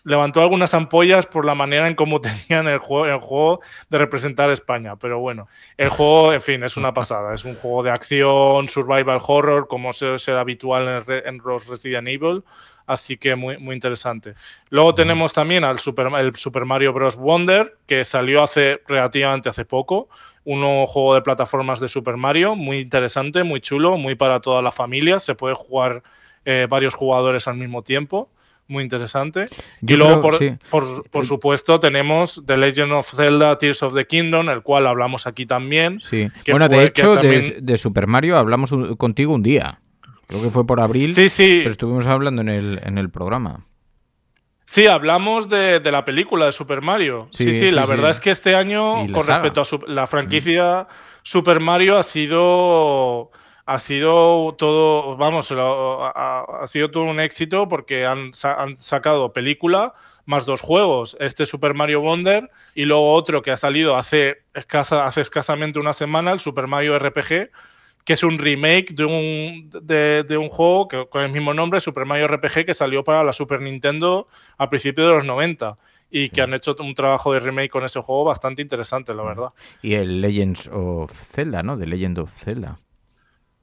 levantó 0.06 0.42
algunas 0.42 0.74
ampollas 0.74 1.26
por 1.26 1.46
la 1.46 1.56
manera 1.56 1.88
en 1.88 1.96
cómo 1.96 2.22
tenían 2.48 2.68
el 2.68 2.80
juego, 2.80 3.60
de 3.90 3.98
representar 3.98 4.50
España. 4.50 4.96
Pero 4.96 5.20
bueno, 5.20 5.48
el 5.78 5.90
juego, 5.90 6.34
en 6.34 6.42
fin, 6.42 6.64
es 6.64 6.78
una 6.78 6.94
pasada. 6.94 7.34
Es 7.34 7.46
un 7.46 7.56
juego 7.56 7.84
de 7.84 7.92
acción, 7.92 8.68
survival 8.68 9.20
horror, 9.26 9.68
como 9.68 9.94
suele 9.94 10.20
ser 10.20 10.36
habitual 10.36 11.04
en, 11.08 11.28
en 11.28 11.42
los 11.44 11.68
Resident 11.68 12.08
Evil. 12.08 12.44
Así 12.90 13.18
que 13.18 13.36
muy, 13.36 13.60
muy 13.60 13.76
interesante. 13.76 14.34
Luego 14.70 14.96
tenemos 14.96 15.32
también 15.32 15.64
al 15.64 15.80
Super, 15.80 16.08
el 16.18 16.36
Super 16.36 16.66
Mario 16.66 16.92
Bros. 16.92 17.18
Wonder, 17.18 17.78
que 17.86 18.04
salió 18.04 18.42
hace 18.42 18.82
relativamente 18.88 19.48
hace 19.48 19.64
poco. 19.64 20.10
Un 20.44 20.62
nuevo 20.62 20.88
juego 20.88 21.14
de 21.14 21.22
plataformas 21.22 21.80
de 21.80 21.88
Super 21.88 22.18
Mario, 22.18 22.56
muy 22.56 22.80
interesante, 22.80 23.44
muy 23.44 23.62
chulo, 23.62 23.98
muy 23.98 24.16
para 24.16 24.40
toda 24.40 24.64
la 24.64 24.72
familia. 24.72 25.20
Se 25.20 25.36
puede 25.36 25.54
jugar 25.54 26.02
eh, 26.46 26.66
varios 26.68 26.96
jugadores 26.96 27.48
al 27.48 27.58
mismo 27.58 27.84
tiempo 27.84 28.32
muy 28.70 28.84
interesante. 28.84 29.48
Yo 29.82 29.96
y 29.96 29.98
luego, 29.98 30.22
creo, 30.22 30.22
por, 30.22 30.38
sí. 30.38 30.54
por, 30.70 31.10
por, 31.10 31.26
supuesto, 31.26 31.80
tenemos 31.80 32.42
The 32.46 32.58
Legend 32.58 32.92
of 32.94 33.14
Zelda 33.14 33.58
Tears 33.58 33.84
of 33.84 33.94
the 33.94 34.06
Kingdom, 34.06 34.50
el 34.50 34.62
cual 34.62 34.88
hablamos 34.88 35.28
aquí 35.28 35.46
también. 35.46 36.00
Sí. 36.00 36.30
Bueno, 36.50 36.70
de 36.70 36.84
hecho, 36.84 37.16
también... 37.16 37.42
de, 37.42 37.58
de, 37.62 37.78
Super 37.78 38.08
Mario 38.08 38.38
hablamos 38.38 38.72
un, 38.72 38.96
contigo 38.96 39.34
un 39.34 39.44
día. 39.44 39.80
Creo 40.28 40.44
que 40.44 40.52
fue 40.52 40.66
por 40.66 40.80
abril. 40.80 41.14
Sí, 41.14 41.28
sí. 41.28 41.56
Pero 41.60 41.72
estuvimos 41.72 42.06
hablando 42.06 42.42
en 42.42 42.50
el, 42.50 42.80
en 42.84 43.00
el 43.00 43.10
programa. 43.10 43.66
Sí, 44.66 44.86
hablamos 44.86 45.50
de, 45.50 45.80
de, 45.80 45.92
la 45.92 46.06
película 46.06 46.46
de 46.46 46.52
Super 46.52 46.82
Mario. 46.82 47.28
Sí, 47.32 47.46
sí, 47.46 47.54
sí, 47.54 47.60
sí 47.60 47.72
la 47.72 47.86
sí, 47.86 47.90
verdad 47.90 48.12
es 48.12 48.20
que 48.20 48.30
este 48.30 48.54
año, 48.54 49.08
con 49.12 49.24
saga. 49.24 49.40
respecto 49.40 49.62
a 49.62 49.66
su, 49.66 49.80
la 49.88 50.06
franquicia 50.06 50.84
mm. 50.84 50.94
Super 51.24 51.60
Mario, 51.60 51.98
ha 51.98 52.04
sido 52.04 53.32
ha 53.70 53.78
sido 53.78 54.56
todo, 54.58 55.16
vamos, 55.16 55.52
ha, 55.52 56.40
ha, 56.42 56.66
sido 56.66 56.90
todo 56.90 57.04
un 57.04 57.20
éxito 57.20 57.70
porque 57.70 58.04
han, 58.04 58.32
han, 58.44 58.78
sacado 58.78 59.32
película 59.32 59.94
más 60.26 60.48
dos 60.48 60.62
juegos, 60.62 61.16
este 61.20 61.46
Super 61.46 61.76
Mario 61.76 62.02
Wonder 62.02 62.50
y 62.74 62.86
luego 62.86 63.14
otro 63.14 63.44
que 63.44 63.52
ha 63.52 63.58
salido 63.58 63.96
hace, 63.96 64.38
escasa, 64.56 65.06
hace 65.06 65.22
escasamente 65.22 65.78
una 65.78 65.94
semana, 65.94 66.32
el 66.32 66.40
Super 66.40 66.66
Mario 66.66 66.98
RPG, 66.98 67.52
que 68.06 68.14
es 68.14 68.24
un 68.24 68.40
remake 68.40 68.96
de 68.96 69.06
un, 69.06 69.70
de, 69.84 70.24
de 70.24 70.38
un 70.38 70.50
juego 70.50 70.88
que, 70.88 71.06
con 71.08 71.22
el 71.22 71.32
mismo 71.32 71.54
nombre, 71.54 71.80
Super 71.80 72.06
Mario 72.06 72.28
RPG, 72.28 72.66
que 72.66 72.74
salió 72.74 73.04
para 73.04 73.24
la 73.24 73.34
Super 73.34 73.62
Nintendo 73.62 74.28
a 74.58 74.68
principios 74.68 75.10
de 75.10 75.14
los 75.14 75.26
90 75.26 75.78
y 76.10 76.30
que 76.30 76.42
han 76.42 76.56
hecho 76.56 76.76
un 76.80 76.96
trabajo 76.96 77.34
de 77.34 77.40
remake 77.40 77.70
con 77.70 77.84
ese 77.84 78.02
juego 78.02 78.24
bastante 78.24 78.64
interesante, 78.64 79.14
la 79.14 79.22
verdad. 79.22 79.50
Y 79.84 79.94
el 79.94 80.22
Legends 80.22 80.68
of 80.74 81.12
Zelda, 81.12 81.62
¿no? 81.62 81.78
The 81.78 81.86
Legend 81.86 82.18
of 82.18 82.34
Zelda. 82.34 82.80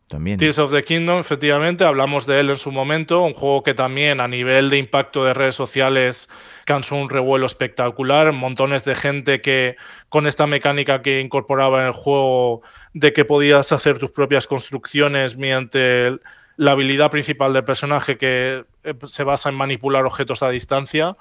Tears 0.08 0.60
of 0.60 0.70
the 0.70 0.84
Kingdom, 0.84 1.18
efectivamente, 1.18 1.82
hablamos 1.82 2.26
de 2.26 2.38
él 2.38 2.50
en 2.50 2.56
su 2.56 2.70
momento, 2.70 3.22
un 3.22 3.34
juego 3.34 3.64
que 3.64 3.74
también 3.74 4.20
a 4.20 4.28
nivel 4.28 4.70
de 4.70 4.78
impacto 4.78 5.24
de 5.24 5.34
redes 5.34 5.56
sociales 5.56 6.28
causó 6.64 6.94
un 6.94 7.10
revuelo 7.10 7.44
espectacular, 7.44 8.30
montones 8.30 8.84
de 8.84 8.94
gente 8.94 9.40
que 9.40 9.74
con 10.08 10.28
esta 10.28 10.46
mecánica 10.46 11.02
que 11.02 11.20
incorporaba 11.20 11.80
en 11.80 11.86
el 11.88 11.92
juego 11.92 12.62
de 12.94 13.12
que 13.12 13.24
podías 13.24 13.72
hacer 13.72 13.98
tus 13.98 14.12
propias 14.12 14.46
construcciones 14.46 15.36
mediante 15.36 16.20
la 16.56 16.70
habilidad 16.70 17.10
principal 17.10 17.52
del 17.52 17.64
personaje 17.64 18.16
que 18.16 18.64
eh, 18.84 18.94
se 19.04 19.24
basa 19.24 19.48
en 19.48 19.56
manipular 19.56 20.06
objetos 20.06 20.42
a 20.44 20.50
distancia, 20.50 21.16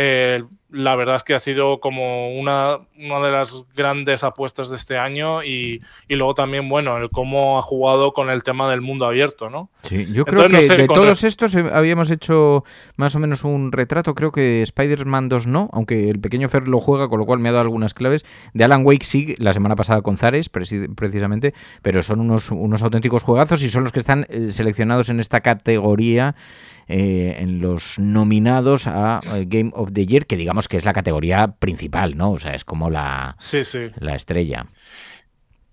eh, 0.00 0.44
la 0.70 0.94
verdad 0.94 1.16
es 1.16 1.24
que 1.24 1.34
ha 1.34 1.40
sido 1.40 1.80
como 1.80 2.38
una, 2.38 2.78
una, 2.96 3.18
de 3.18 3.32
las 3.32 3.64
grandes 3.74 4.22
apuestas 4.22 4.68
de 4.68 4.76
este 4.76 4.96
año 4.96 5.42
y, 5.42 5.82
y, 6.06 6.14
luego 6.14 6.34
también, 6.34 6.68
bueno, 6.68 6.98
el 6.98 7.10
cómo 7.10 7.58
ha 7.58 7.62
jugado 7.62 8.12
con 8.12 8.30
el 8.30 8.44
tema 8.44 8.70
del 8.70 8.80
mundo 8.80 9.06
abierto, 9.06 9.50
¿no? 9.50 9.70
Sí, 9.82 10.06
yo 10.12 10.24
creo 10.24 10.44
Entonces, 10.44 10.68
que 10.68 10.68
no 10.68 10.76
sé, 10.76 10.82
de 10.82 10.86
todos 10.86 11.24
estos 11.24 11.56
habíamos 11.56 12.12
hecho 12.12 12.62
más 12.96 13.16
o 13.16 13.18
menos 13.18 13.42
un 13.42 13.72
retrato, 13.72 14.14
creo 14.14 14.30
que 14.30 14.62
Spider-Man 14.62 15.28
2 15.28 15.48
no, 15.48 15.68
aunque 15.72 16.08
el 16.08 16.20
pequeño 16.20 16.48
Fer 16.48 16.68
lo 16.68 16.78
juega, 16.78 17.08
con 17.08 17.18
lo 17.18 17.26
cual 17.26 17.40
me 17.40 17.48
ha 17.48 17.52
dado 17.52 17.62
algunas 17.62 17.92
claves. 17.92 18.24
De 18.54 18.62
Alan 18.62 18.86
Wake 18.86 19.04
sí, 19.04 19.34
la 19.38 19.52
semana 19.52 19.74
pasada 19.74 20.02
con 20.02 20.16
Zares, 20.16 20.48
precisamente, 20.48 21.54
pero 21.82 22.04
son 22.04 22.20
unos, 22.20 22.52
unos 22.52 22.82
auténticos 22.84 23.24
juegazos 23.24 23.64
y 23.64 23.68
son 23.68 23.82
los 23.82 23.90
que 23.90 23.98
están 23.98 24.26
eh, 24.28 24.52
seleccionados 24.52 25.08
en 25.08 25.18
esta 25.18 25.40
categoría 25.40 26.36
eh, 26.88 27.36
en 27.38 27.60
los 27.60 27.98
nominados 27.98 28.86
a 28.86 29.20
eh, 29.24 29.44
Game 29.46 29.70
of 29.74 29.92
the 29.92 30.06
Year, 30.06 30.26
que 30.26 30.36
digamos 30.36 30.68
que 30.68 30.78
es 30.78 30.84
la 30.84 30.92
categoría 30.92 31.48
principal, 31.58 32.16
¿no? 32.16 32.32
O 32.32 32.38
sea, 32.38 32.54
es 32.54 32.64
como 32.64 32.88
la, 32.90 33.36
sí, 33.38 33.64
sí. 33.64 33.90
la 33.98 34.14
estrella. 34.14 34.66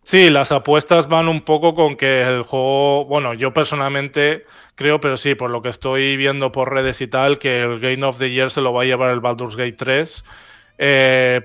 Sí, 0.04 0.30
las 0.30 0.52
apuestas 0.52 1.08
van 1.08 1.28
un 1.28 1.42
poco 1.42 1.74
con 1.74 1.96
que 1.96 2.22
el 2.22 2.44
juego, 2.44 3.06
bueno, 3.06 3.34
yo 3.34 3.54
personalmente 3.54 4.46
creo, 4.76 5.00
pero 5.00 5.18
sí, 5.18 5.34
por 5.34 5.50
lo 5.50 5.64
que 5.64 5.70
estoy 5.70 6.16
viendo 6.16 6.52
por 6.52 6.72
redes 6.72 7.02
y 7.02 7.08
tal, 7.08 7.40
que 7.40 7.62
el 7.62 7.80
Game 7.80 8.06
of 8.06 8.20
the 8.20 8.30
Year 8.30 8.52
se 8.52 8.62
lo 8.62 8.72
va 8.72 8.84
a 8.84 8.86
llevar 8.86 9.12
el 9.12 9.20
Baldur's 9.20 9.56
Gate 9.56 9.74
3. 9.74 10.26
Eh, 10.78 11.42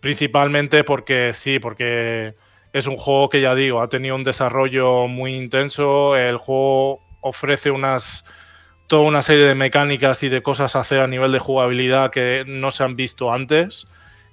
principalmente 0.00 0.84
porque 0.84 1.32
sí, 1.34 1.58
porque 1.58 2.34
es 2.72 2.86
un 2.86 2.96
juego 2.96 3.28
que 3.28 3.40
ya 3.40 3.54
digo, 3.54 3.80
ha 3.80 3.88
tenido 3.88 4.14
un 4.14 4.22
desarrollo 4.22 5.06
muy 5.08 5.34
intenso, 5.34 6.16
el 6.16 6.38
juego 6.38 7.00
ofrece 7.20 7.70
unas 7.70 8.24
toda 8.88 9.02
una 9.02 9.22
serie 9.22 9.44
de 9.44 9.54
mecánicas 9.54 10.22
y 10.22 10.28
de 10.28 10.42
cosas 10.42 10.74
a 10.74 10.80
hacer 10.80 11.00
a 11.00 11.06
nivel 11.06 11.30
de 11.30 11.38
jugabilidad 11.38 12.10
que 12.10 12.44
no 12.46 12.70
se 12.70 12.82
han 12.82 12.96
visto 12.96 13.32
antes. 13.32 13.86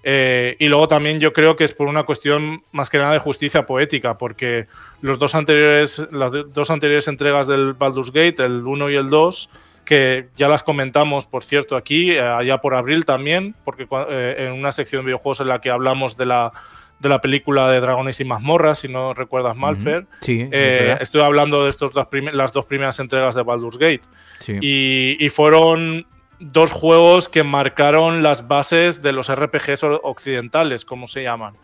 Eh, 0.07 0.55
y 0.59 0.67
luego 0.67 0.87
también 0.87 1.19
yo 1.19 1.33
creo 1.33 1.55
que 1.55 1.63
es 1.63 1.73
por 1.73 1.87
una 1.87 2.03
cuestión 2.03 2.63
más 2.71 2.89
que 2.89 2.97
nada 2.97 3.13
de 3.13 3.19
justicia 3.19 3.65
poética, 3.65 4.17
porque 4.17 4.67
los 5.01 5.19
dos 5.19 5.35
anteriores, 5.35 6.07
las 6.11 6.31
dos 6.53 6.69
anteriores 6.69 7.07
entregas 7.07 7.47
del 7.47 7.73
Baldur's 7.73 8.11
Gate, 8.11 8.43
el 8.43 8.65
1 8.65 8.91
y 8.91 8.95
el 8.95 9.09
2, 9.09 9.49
que 9.83 10.29
ya 10.35 10.47
las 10.47 10.63
comentamos, 10.63 11.25
por 11.25 11.43
cierto, 11.43 11.75
aquí, 11.75 12.11
eh, 12.11 12.21
allá 12.21 12.59
por 12.59 12.75
abril 12.75 13.03
también, 13.03 13.55
porque 13.65 13.87
eh, 14.09 14.35
en 14.37 14.53
una 14.53 14.71
sección 14.71 15.01
de 15.01 15.07
videojuegos 15.07 15.41
en 15.41 15.47
la 15.47 15.59
que 15.59 15.71
hablamos 15.71 16.15
de 16.15 16.27
la 16.27 16.53
de 16.99 17.09
la 17.09 17.21
película 17.21 17.69
de 17.69 17.81
Dragones 17.81 18.19
y 18.19 18.25
Mazmorras, 18.25 18.79
si 18.79 18.87
no 18.87 19.13
recuerdas 19.13 19.55
mal, 19.55 19.75
Fer. 19.77 19.99
Uh 19.99 20.05
-huh. 20.05 20.17
Sí, 20.21 20.49
eh, 20.51 20.97
estoy 21.01 21.21
hablando 21.21 21.63
de 21.63 21.69
estos 21.69 21.91
dos 21.91 22.07
las 22.33 22.53
dos 22.53 22.65
primeras 22.65 22.99
entregas 22.99 23.35
de 23.35 23.43
Baldur's 23.43 23.77
Gate. 23.77 24.01
Sí. 24.39 24.57
Y, 24.61 25.17
y, 25.19 25.29
fueron 25.29 26.05
dos 26.39 26.71
juegos 26.71 27.29
que 27.29 27.43
marcaron 27.43 28.23
las 28.23 28.47
bases 28.47 29.01
de 29.01 29.11
los 29.11 29.33
RPGs 29.33 29.83
occidentales, 29.83 30.85
como 30.85 31.07
se 31.07 31.23
llaman. 31.23 31.55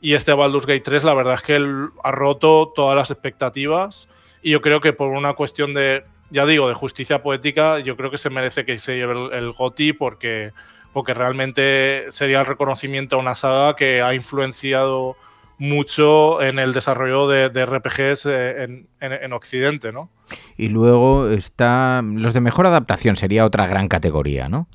Y 0.00 0.14
este 0.14 0.32
Baldur's 0.32 0.66
Gate 0.66 0.82
3, 0.82 1.04
la 1.04 1.14
verdad 1.14 1.34
es 1.34 1.42
que 1.42 1.56
él 1.56 1.88
ha 2.04 2.10
roto 2.12 2.72
todas 2.74 2.96
las 2.96 3.10
expectativas. 3.10 4.08
Y 4.42 4.50
yo 4.50 4.60
creo 4.60 4.80
que 4.80 4.92
por 4.92 5.08
una 5.08 5.32
cuestión 5.32 5.74
de, 5.74 6.04
ya 6.30 6.46
digo, 6.46 6.68
de 6.68 6.74
justicia 6.74 7.22
poética, 7.22 7.80
yo 7.80 7.96
creo 7.96 8.10
que 8.10 8.18
se 8.18 8.30
merece 8.30 8.64
que 8.64 8.78
se 8.78 8.96
lleve 8.96 9.14
el, 9.14 9.32
el 9.32 9.52
GOTI 9.52 9.94
porque 9.94 10.52
porque 10.96 11.12
realmente 11.12 12.06
sería 12.08 12.40
el 12.40 12.46
reconocimiento 12.46 13.16
a 13.16 13.18
una 13.18 13.34
saga 13.34 13.76
que 13.76 14.00
ha 14.00 14.14
influenciado 14.14 15.14
mucho 15.58 16.40
en 16.40 16.58
el 16.58 16.72
desarrollo 16.72 17.28
de, 17.28 17.50
de 17.50 17.66
RPGs 17.66 18.24
eh, 18.24 18.62
en, 18.62 18.88
en, 19.00 19.12
en, 19.12 19.32
Occidente, 19.34 19.92
¿no? 19.92 20.08
Y 20.56 20.70
luego 20.70 21.28
está 21.28 22.00
los 22.02 22.32
de 22.32 22.40
mejor 22.40 22.64
adaptación 22.64 23.16
sería 23.16 23.44
otra 23.44 23.66
gran 23.66 23.88
categoría, 23.88 24.48
¿no? 24.48 24.68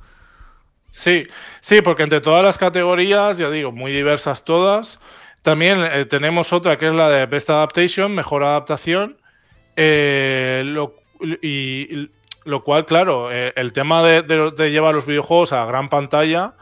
Sí, 0.91 1.23
sí, 1.59 1.81
porque 1.81 2.03
entre 2.03 2.21
todas 2.21 2.45
las 2.45 2.59
categorías, 2.59 3.39
ya 3.39 3.49
digo, 3.49 3.71
muy 3.71 3.91
diversas 3.91 4.45
todas, 4.45 4.99
también 5.41 5.79
eh, 5.81 6.05
tenemos 6.05 6.53
otra 6.53 6.77
que 6.77 6.85
es 6.85 6.93
la 6.93 7.09
de 7.09 7.25
Best 7.25 7.49
Adaptation, 7.49 8.13
mejor 8.13 8.43
adaptación, 8.43 9.17
eh, 9.75 10.61
lo, 10.67 10.93
y, 11.41 12.11
lo 12.43 12.63
cual, 12.63 12.85
claro, 12.85 13.31
eh, 13.31 13.53
el 13.55 13.71
tema 13.73 14.03
de, 14.03 14.71
llevar 14.71 14.95
los 14.95 15.05
videojuegos 15.05 15.53
a 15.53 15.65
gran 15.65 15.89
pantalla 15.89 16.53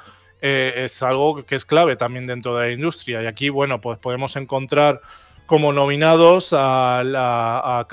eh, 0.42 0.74
es 0.86 1.02
algo 1.04 1.46
que 1.46 1.56
es 1.56 1.66
clave 1.66 1.96
también 1.96 2.28
dentro 2.28 2.56
de 2.58 2.68
la 2.68 2.74
industria. 2.74 3.22
Y 3.24 3.28
aquí, 3.28 3.50
bueno, 3.50 3.82
pues 3.82 3.98
podemos 3.98 4.36
encontrar 4.36 5.02
como 5.46 5.74
nominados 5.74 6.54
a, 6.54 7.00
a 7.00 7.88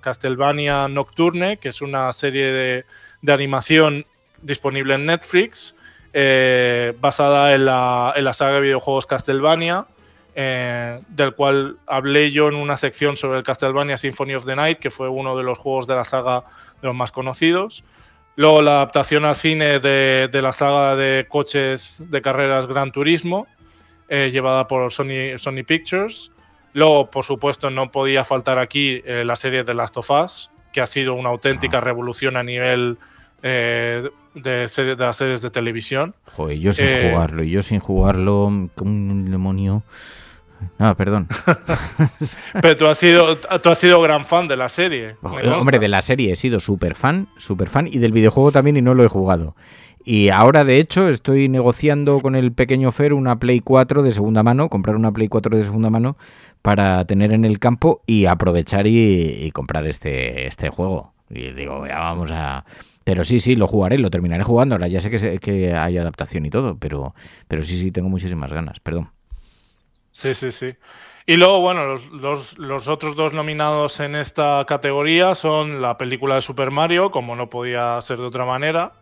Castlevania 0.00 0.88
Nocturne, 0.88 1.56
que 1.56 1.70
es 1.70 1.82
una 1.82 2.12
serie 2.12 2.52
de, 2.52 2.84
de 3.22 3.32
animación 3.32 4.06
disponible 4.42 4.94
en 4.94 5.06
Netflix, 5.06 5.74
eh, 6.12 6.94
basada 7.00 7.54
en 7.54 7.64
la, 7.64 8.12
en 8.14 8.24
la, 8.24 8.32
saga 8.34 8.56
de 8.56 8.60
videojuegos 8.60 9.06
Castlevania, 9.06 9.86
eh, 10.34 11.00
del 11.08 11.34
cual 11.34 11.76
hablé 11.86 12.30
yo 12.30 12.48
en 12.48 12.54
una 12.54 12.76
sección 12.76 13.16
sobre 13.16 13.38
el 13.38 13.44
Castlevania 13.44 13.98
Symphony 13.98 14.34
of 14.34 14.46
the 14.46 14.56
Night, 14.56 14.78
que 14.78 14.90
fue 14.90 15.08
uno 15.08 15.36
de 15.36 15.42
los 15.42 15.58
juegos 15.58 15.86
de 15.86 15.94
la 15.94 16.04
saga 16.04 16.44
de 16.80 16.88
los 16.88 16.94
más 16.94 17.12
conocidos. 17.12 17.84
Luego 18.36 18.62
la 18.62 18.76
adaptación 18.76 19.24
al 19.24 19.36
cine 19.36 19.78
de, 19.78 20.28
de 20.32 20.42
la 20.42 20.52
saga 20.52 20.96
de 20.96 21.26
coches 21.28 22.02
de 22.08 22.22
carreras 22.22 22.66
Gran 22.66 22.90
Turismo, 22.90 23.46
eh, 24.08 24.30
llevada 24.32 24.66
por 24.68 24.90
Sony, 24.90 25.38
Sony 25.38 25.64
Pictures. 25.66 26.30
Luego, 26.74 27.10
por 27.10 27.24
supuesto, 27.24 27.70
no 27.70 27.90
podía 27.90 28.24
faltar 28.24 28.58
aquí 28.58 29.02
eh, 29.04 29.24
la 29.24 29.36
serie 29.36 29.64
de 29.64 29.74
Last 29.74 29.96
of 29.98 30.10
Us, 30.10 30.50
que 30.72 30.80
ha 30.80 30.86
sido 30.86 31.14
una 31.14 31.28
auténtica 31.28 31.80
revolución 31.80 32.36
a 32.36 32.42
nivel 32.42 32.98
eh, 33.42 34.08
de, 34.34 34.68
serie, 34.68 34.96
de, 34.96 35.04
las 35.04 35.16
series 35.16 35.42
de 35.42 35.50
televisión. 35.50 36.14
Joder, 36.34 36.58
yo 36.58 36.72
sin 36.72 36.86
Eh, 36.86 37.10
jugarlo, 37.10 37.42
yo 37.42 37.62
sin 37.62 37.80
jugarlo, 37.80 38.68
como 38.74 38.90
un 38.90 39.30
demonio. 39.30 39.82
Ah, 40.78 40.94
perdón. 40.94 41.26
Pero 42.60 42.76
tú 42.76 42.86
has 42.86 42.98
sido, 42.98 43.36
tú 43.36 43.68
has 43.68 43.78
sido 43.78 44.00
gran 44.00 44.24
fan 44.26 44.48
de 44.48 44.56
la 44.56 44.68
serie. 44.68 45.16
Joder. 45.22 45.48
Hombre, 45.48 45.78
de 45.78 45.88
la 45.88 46.02
serie 46.02 46.32
he 46.32 46.36
sido 46.36 46.60
súper 46.60 46.94
fan, 46.94 47.28
súper 47.36 47.68
fan, 47.68 47.88
y 47.88 47.98
del 47.98 48.12
videojuego 48.12 48.52
también 48.52 48.76
y 48.76 48.82
no 48.82 48.94
lo 48.94 49.04
he 49.04 49.08
jugado. 49.08 49.56
Y 50.04 50.30
ahora, 50.30 50.64
de 50.64 50.78
hecho, 50.78 51.08
estoy 51.08 51.48
negociando 51.48 52.20
con 52.20 52.34
el 52.34 52.52
pequeño 52.52 52.90
Fer 52.90 53.12
una 53.12 53.38
Play 53.38 53.60
4 53.60 54.02
de 54.02 54.10
segunda 54.10 54.42
mano, 54.42 54.68
comprar 54.68 54.96
una 54.96 55.12
Play 55.12 55.28
4 55.28 55.56
de 55.56 55.64
segunda 55.64 55.90
mano 55.90 56.16
para 56.60 57.04
tener 57.04 57.32
en 57.32 57.44
el 57.44 57.58
campo 57.58 58.02
y 58.06 58.26
aprovechar 58.26 58.86
y, 58.86 59.44
y 59.44 59.50
comprar 59.52 59.86
este, 59.86 60.46
este 60.46 60.70
juego. 60.70 61.12
Y 61.30 61.52
digo, 61.52 61.86
ya 61.86 61.98
vamos 62.00 62.30
a... 62.32 62.64
Pero 63.04 63.24
sí, 63.24 63.40
sí, 63.40 63.56
lo 63.56 63.66
jugaré, 63.66 63.98
lo 63.98 64.10
terminaré 64.10 64.44
jugando. 64.44 64.74
Ahora 64.74 64.88
ya 64.88 65.00
sé 65.00 65.10
que, 65.10 65.18
se- 65.18 65.38
que 65.38 65.74
hay 65.74 65.98
adaptación 65.98 66.46
y 66.46 66.50
todo, 66.50 66.76
pero, 66.78 67.14
pero 67.48 67.62
sí, 67.62 67.78
sí, 67.80 67.90
tengo 67.90 68.08
muchísimas 68.08 68.52
ganas, 68.52 68.80
perdón. 68.80 69.10
Sí, 70.12 70.34
sí, 70.34 70.52
sí. 70.52 70.74
Y 71.26 71.36
luego, 71.36 71.60
bueno, 71.60 71.86
los, 71.86 72.06
los- 72.10 72.58
los 72.58 72.88
otros 72.88 73.14
dos 73.16 73.32
nominados 73.32 74.00
en 74.00 74.14
esta 74.14 74.64
categoría 74.66 75.34
son 75.34 75.80
la 75.80 75.96
película 75.96 76.34
de 76.36 76.40
Super 76.42 76.70
Mario, 76.70 77.10
como 77.10 77.36
no 77.36 77.48
podía 77.48 78.00
ser 78.02 78.18
de 78.18 78.24
otra 78.24 78.44
manera. 78.44 78.92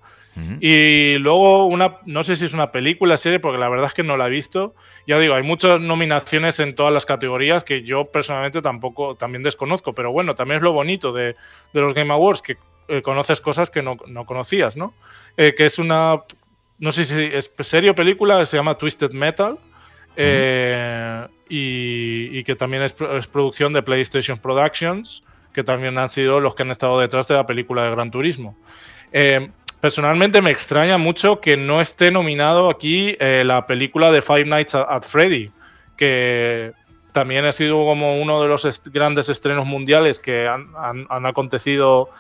Y 0.63 1.19
luego 1.19 1.67
una, 1.67 1.99
no 2.07 2.23
sé 2.23 2.35
si 2.37 2.45
es 2.47 2.55
una 2.55 2.71
película, 2.73 3.17
serie, 3.19 3.41
porque 3.41 3.59
la 3.59 3.69
verdad 3.69 3.87
es 3.87 3.95
que 3.95 4.03
no 4.03 4.17
la 4.17 4.27
he 4.29 4.31
visto. 4.31 4.75
Ya 5.07 5.19
digo, 5.19 5.35
hay 5.35 5.43
muchas 5.43 5.81
nominaciones 5.81 6.61
en 6.61 6.75
todas 6.75 6.95
las 6.95 7.05
categorías 7.05 7.63
que 7.65 7.83
yo 7.83 8.07
personalmente 8.07 8.63
tampoco, 8.63 9.17
también 9.17 9.43
desconozco. 9.43 9.93
Pero 9.95 10.13
bueno, 10.13 10.35
también 10.35 10.59
es 10.59 10.63
lo 10.63 10.73
bonito 10.73 11.13
de, 11.13 11.37
de 11.75 11.81
los 11.81 11.93
Game 11.95 12.13
Awards, 12.13 12.41
que 12.43 12.57
eh, 12.91 13.03
conoces 13.03 13.41
cosas 13.41 13.71
que 13.71 13.83
no, 13.83 13.97
no 14.07 14.25
conocías, 14.27 14.77
¿no? 14.77 14.93
Eh, 15.37 15.55
que 15.57 15.65
es 15.67 15.79
una, 15.79 16.23
no 16.79 16.93
sé 16.93 17.05
si 17.05 17.15
es 17.33 17.51
serie 17.61 17.91
o 17.91 17.95
película, 17.95 18.45
se 18.47 18.57
llama 18.57 18.77
Twisted 18.77 19.13
Metal. 19.13 19.59
eh, 20.17 21.27
y, 21.49 22.39
y 22.39 22.45
que 22.45 22.55
también 22.57 22.83
es, 22.83 22.93
pro- 22.93 23.17
es 23.17 23.27
producción 23.27 23.73
de 23.73 23.83
PlayStation 23.83 24.39
Productions, 24.39 25.23
que 25.53 25.65
también 25.65 25.99
han 25.99 26.09
sido 26.09 26.39
los 26.41 26.55
que 26.55 26.63
han 26.63 26.71
estado 26.71 27.01
detrás 27.01 27.27
de 27.29 27.35
la 27.35 27.47
película 27.47 27.83
de 27.85 27.91
Gran 27.91 28.11
Turismo. 28.11 28.57
Personalmente 29.81 30.43
me 30.43 30.51
extraña 30.51 30.99
mucho 30.99 31.41
que 31.41 31.57
no 31.57 31.81
esté 31.81 32.11
nominado 32.11 32.69
aquí 32.69 33.17
la 33.19 33.67
película 33.67 34.13
de 34.13 34.21
Five 34.21 34.45
Nights 34.45 34.75
at, 34.75 34.87
at 34.89 35.03
Freddy, 35.05 35.51
que 35.97 36.73
también 37.13 37.45
ha 37.47 37.53
sido 37.53 37.77
como 37.87 38.21
uno 38.21 38.43
de 38.43 38.49
los 38.49 38.65
est- 38.67 38.89
grandes 38.89 39.29
estrenos 39.29 39.67
mundiales 39.67 40.21
que 40.21 40.47
han, 40.47 40.69
han- 40.77 41.07
han 41.09 41.27
acontecido 41.27 42.11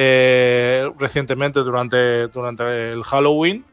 eh, 0.00 0.88
recientemente 0.96 1.58
durante, 1.60 2.28
durante 2.28 2.92
el 2.92 3.02
Halloween 3.02 3.64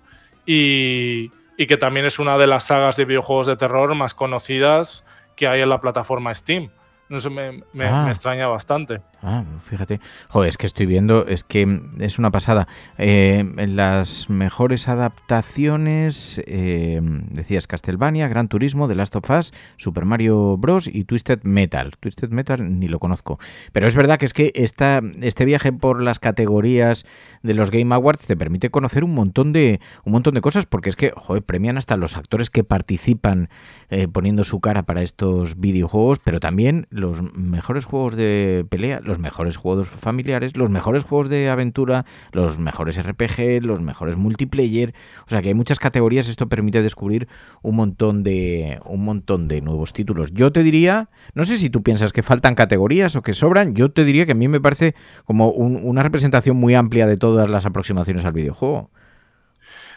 y, 0.43 1.31
y 1.55 1.67
que 1.67 1.77
también 1.77 2.07
es 2.07 2.17
una 2.17 2.37
de 2.39 2.47
las 2.47 2.63
sagas 2.63 2.95
de 2.97 3.05
videojuegos 3.05 3.45
de 3.45 3.55
terror 3.55 3.93
más 3.93 4.15
conocidas 4.15 5.05
que 5.35 5.47
hay 5.47 5.61
en 5.61 5.69
la 5.69 5.79
plataforma 5.79 6.33
Steam. 6.33 6.69
No 7.09 7.19
sé, 7.19 7.29
me, 7.29 7.61
me- 7.73 7.85
Ah. 7.85 8.03
me 8.05 8.09
extraña 8.11 8.47
bastante. 8.47 9.01
Ah, 9.21 9.43
fíjate. 9.63 9.99
Joder, 10.29 10.49
es 10.49 10.57
que 10.57 10.67
estoy 10.67 10.85
viendo, 10.85 11.25
es 11.25 11.43
que 11.43 11.81
es 11.99 12.19
una 12.19 12.31
pasada. 12.31 12.67
Eh, 12.97 13.43
las 13.67 14.29
mejores 14.29 14.87
adaptaciones, 14.87 16.41
eh, 16.45 16.99
decías 17.31 17.67
Castlevania, 17.67 18.27
Gran 18.27 18.47
Turismo, 18.47 18.87
The 18.87 18.95
Last 18.95 19.15
of 19.15 19.29
Us, 19.29 19.53
Super 19.77 20.05
Mario 20.05 20.57
Bros. 20.57 20.87
y 20.87 21.05
Twisted 21.05 21.43
Metal. 21.43 21.93
Twisted 21.99 22.29
Metal 22.29 22.79
ni 22.79 22.87
lo 22.87 22.99
conozco. 22.99 23.39
Pero 23.71 23.87
es 23.87 23.95
verdad 23.95 24.19
que 24.19 24.25
es 24.25 24.33
que 24.33 24.51
esta, 24.55 25.01
este 25.21 25.45
viaje 25.45 25.73
por 25.73 26.01
las 26.01 26.19
categorías 26.19 27.05
de 27.43 27.53
los 27.53 27.71
Game 27.71 27.93
Awards 27.95 28.27
te 28.27 28.37
permite 28.37 28.69
conocer 28.69 29.03
un 29.03 29.13
montón 29.13 29.53
de, 29.53 29.79
un 30.03 30.13
montón 30.13 30.33
de 30.33 30.41
cosas, 30.41 30.65
porque 30.65 30.89
es 30.89 30.95
que, 30.95 31.13
premian 31.45 31.77
hasta 31.77 31.97
los 31.97 32.17
actores 32.17 32.49
que 32.49 32.63
participan 32.63 33.49
eh, 33.89 34.07
poniendo 34.07 34.43
su 34.43 34.59
cara 34.59 34.83
para 34.83 35.01
estos 35.01 35.59
videojuegos, 35.59 36.19
pero 36.19 36.39
también 36.39 36.87
los 36.89 37.21
mejores 37.33 37.85
juegos 37.85 38.15
de 38.15 38.65
pelea, 38.69 38.99
mejores 39.19 39.57
juegos 39.57 39.87
familiares, 39.87 40.55
los 40.55 40.69
mejores 40.69 41.03
juegos 41.03 41.29
de 41.29 41.49
aventura, 41.49 42.05
los 42.31 42.59
mejores 42.59 42.97
RPG, 42.97 43.63
los 43.63 43.81
mejores 43.81 44.15
multiplayer. 44.15 44.93
O 45.25 45.29
sea 45.29 45.41
que 45.41 45.49
hay 45.49 45.53
muchas 45.53 45.79
categorías, 45.79 46.29
esto 46.29 46.47
permite 46.49 46.81
descubrir 46.81 47.27
un 47.61 47.75
montón 47.75 48.23
de 48.23 48.79
un 48.85 49.03
montón 49.03 49.47
de 49.47 49.61
nuevos 49.61 49.93
títulos. 49.93 50.33
Yo 50.33 50.51
te 50.51 50.63
diría, 50.63 51.09
no 51.33 51.45
sé 51.45 51.57
si 51.57 51.69
tú 51.69 51.83
piensas 51.83 52.13
que 52.13 52.23
faltan 52.23 52.55
categorías 52.55 53.15
o 53.15 53.21
que 53.21 53.33
sobran, 53.33 53.75
yo 53.75 53.91
te 53.91 54.03
diría 54.03 54.25
que 54.25 54.33
a 54.33 54.35
mí 54.35 54.47
me 54.47 54.61
parece 54.61 54.95
como 55.25 55.49
un- 55.49 55.81
una 55.83 56.03
representación 56.03 56.57
muy 56.57 56.75
amplia 56.75 57.07
de 57.07 57.17
todas 57.17 57.49
las 57.49 57.65
aproximaciones 57.65 58.25
al 58.25 58.33
videojuego. 58.33 58.89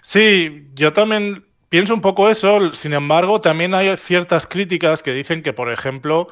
Sí, 0.02 0.68
yo 0.74 0.92
también 0.92 1.44
pienso 1.68 1.94
un 1.94 2.00
poco 2.00 2.30
eso. 2.30 2.74
Sin 2.74 2.92
embargo, 2.94 3.40
también 3.40 3.74
hay 3.74 3.96
ciertas 3.96 4.46
críticas 4.46 5.02
que 5.02 5.12
dicen 5.12 5.42
que, 5.42 5.52
por 5.52 5.72
ejemplo, 5.72 6.28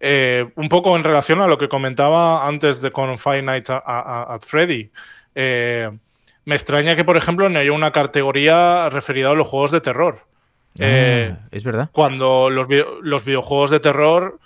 eh, 0.00 0.48
un 0.56 0.68
poco 0.68 0.96
en 0.96 1.04
relación 1.04 1.40
a 1.40 1.46
lo 1.46 1.58
que 1.58 1.68
comentaba 1.68 2.46
antes 2.46 2.80
de 2.80 2.90
con 2.90 3.18
Five 3.18 3.42
Nights 3.42 3.70
at 3.70 4.40
Freddy. 4.40 4.90
eh, 5.34 5.90
me 6.44 6.54
extraña 6.54 6.94
que, 6.94 7.04
por 7.04 7.16
ejemplo, 7.16 7.48
no 7.48 7.58
haya 7.58 7.72
una 7.72 7.90
categoría 7.90 8.88
referida 8.88 9.30
a 9.30 9.34
los 9.34 9.48
juegos 9.48 9.70
de 9.72 9.80
terror. 9.80 10.20
Eh, 10.78 11.34
Ah, 11.34 11.48
es 11.50 11.64
verdad. 11.64 11.88
cuando 11.92 12.50
los, 12.50 12.68
vi- 12.68 12.84
los 13.02 13.24
videojuegos 13.24 13.70
de 13.70 13.80
terror 13.80 14.38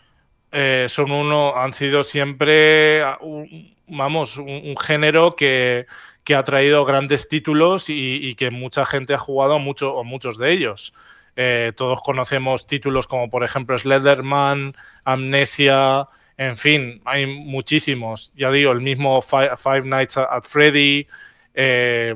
eh, 0.53 0.87
son 0.89 1.11
uno, 1.11 1.57
han 1.57 1.73
sido 1.73 2.03
siempre, 2.03 3.03
ah, 3.03 3.19
un- 3.21 3.77
vamos, 3.87 4.37
un, 4.39 4.49
un 4.49 4.77
género 4.77 5.37
que, 5.37 5.87
que 6.25 6.35
ha 6.35 6.43
traído 6.45 6.85
grandes 6.85 7.29
títulos 7.29 7.89
y, 7.91 8.17
y 8.23 8.35
que 8.35 8.51
mucha 8.51 8.85
gente 8.87 9.15
ha 9.15 9.19
jugado 9.19 9.55
a 9.55 9.59
mucho, 9.59 9.95
o 9.95 10.05
muchos 10.05 10.39
de 10.39 10.53
ellos. 10.53 10.95
Eh, 11.37 11.73
todos 11.77 12.01
conocemos 12.03 12.67
títulos 12.67 13.07
como, 13.07 13.31
por 13.31 13.45
ejemplo, 13.45 13.79
Slenderman, 13.79 14.75
Amnesia, 15.05 16.09
en 16.37 16.57
fin, 16.57 17.01
hay 17.05 17.27
muchísimos. 17.27 18.33
Ya 18.35 18.51
digo, 18.51 18.73
el 18.73 18.81
mismo 18.81 19.21
Fi- 19.23 19.57
Five 19.57 19.83
Nights 19.85 20.17
at 20.17 20.43
Freddy, 20.43 21.07
eh, 21.55 22.15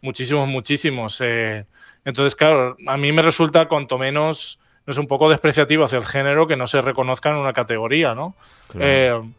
muchísimos, 0.00 0.48
muchísimos. 0.48 1.20
eh, 1.20 1.64
entonces, 2.04 2.34
claro, 2.34 2.76
a 2.86 2.96
mí 2.96 3.12
me 3.12 3.22
resulta 3.22 3.66
cuanto 3.68 3.98
menos, 3.98 4.58
no 4.86 4.90
es 4.92 4.98
un 4.98 5.06
poco 5.06 5.28
despreciativo 5.28 5.84
hacia 5.84 5.98
el 5.98 6.06
género 6.06 6.46
que 6.46 6.56
no 6.56 6.66
se 6.66 6.80
reconozca 6.80 7.28
en 7.30 7.36
una 7.36 7.52
categoría, 7.52 8.14
¿no? 8.14 8.34
Claro, 8.68 9.30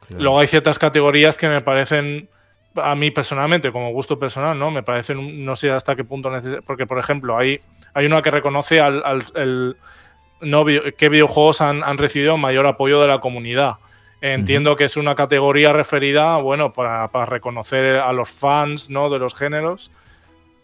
claro. 0.00 0.22
Luego 0.22 0.40
hay 0.40 0.46
ciertas 0.46 0.78
categorías 0.78 1.38
que 1.38 1.48
me 1.48 1.60
parecen, 1.60 2.28
a 2.76 2.94
mí 2.94 3.10
personalmente, 3.10 3.70
como 3.72 3.90
gusto 3.92 4.18
personal, 4.18 4.58
¿no? 4.58 4.70
Me 4.70 4.82
parecen, 4.82 5.18
un- 5.18 5.44
no 5.44 5.54
sé 5.56 5.70
hasta 5.70 5.94
qué 5.96 6.04
punto 6.04 6.30
neces- 6.30 6.62
Porque, 6.66 6.86
por 6.86 6.98
ejemplo, 6.98 7.36
hay, 7.36 7.60
hay 7.94 8.06
una 8.06 8.20
que 8.22 8.30
reconoce 8.30 8.80
al, 8.80 9.02
al- 9.04 9.24
el- 9.34 9.76
no, 10.40 10.64
qué 10.64 11.08
videojuegos 11.08 11.60
han, 11.60 11.82
han 11.84 11.96
recibido 11.98 12.36
mayor 12.36 12.66
apoyo 12.66 13.00
de 13.00 13.08
la 13.08 13.20
comunidad. 13.20 13.76
Entiendo 14.20 14.74
que 14.76 14.84
es 14.84 14.96
una 14.96 15.14
categoría 15.14 15.72
referida, 15.72 16.36
bueno, 16.38 16.72
para, 16.72 17.08
para 17.08 17.26
reconocer 17.26 17.96
a 17.96 18.12
los 18.12 18.30
fans, 18.30 18.88
¿no? 18.90 19.10
De 19.10 19.18
los 19.18 19.34
géneros, 19.34 19.90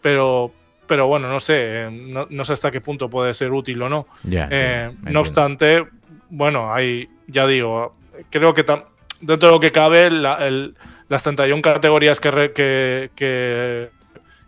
pero, 0.01 0.51
pero 0.87 1.07
bueno, 1.07 1.29
no 1.29 1.39
sé, 1.39 1.87
no, 1.91 2.27
no 2.29 2.43
sé 2.45 2.53
hasta 2.53 2.71
qué 2.71 2.81
punto 2.81 3.09
puede 3.09 3.33
ser 3.33 3.51
útil 3.51 3.81
o 3.83 3.89
no. 3.89 4.07
Eh, 4.51 4.91
no 5.13 5.19
obstante, 5.21 5.85
bueno, 6.29 6.73
hay, 6.73 7.07
ya 7.27 7.45
digo, 7.47 7.95
creo 8.29 8.53
que 8.53 8.65
tam- 8.65 8.85
dentro 9.21 9.49
de 9.49 9.55
lo 9.55 9.59
que 9.59 9.69
cabe, 9.71 10.09
la- 10.09 10.45
el- 10.47 10.75
las 11.11 11.23
31 11.23 11.61
categorías 11.61 12.21
que, 12.21 13.11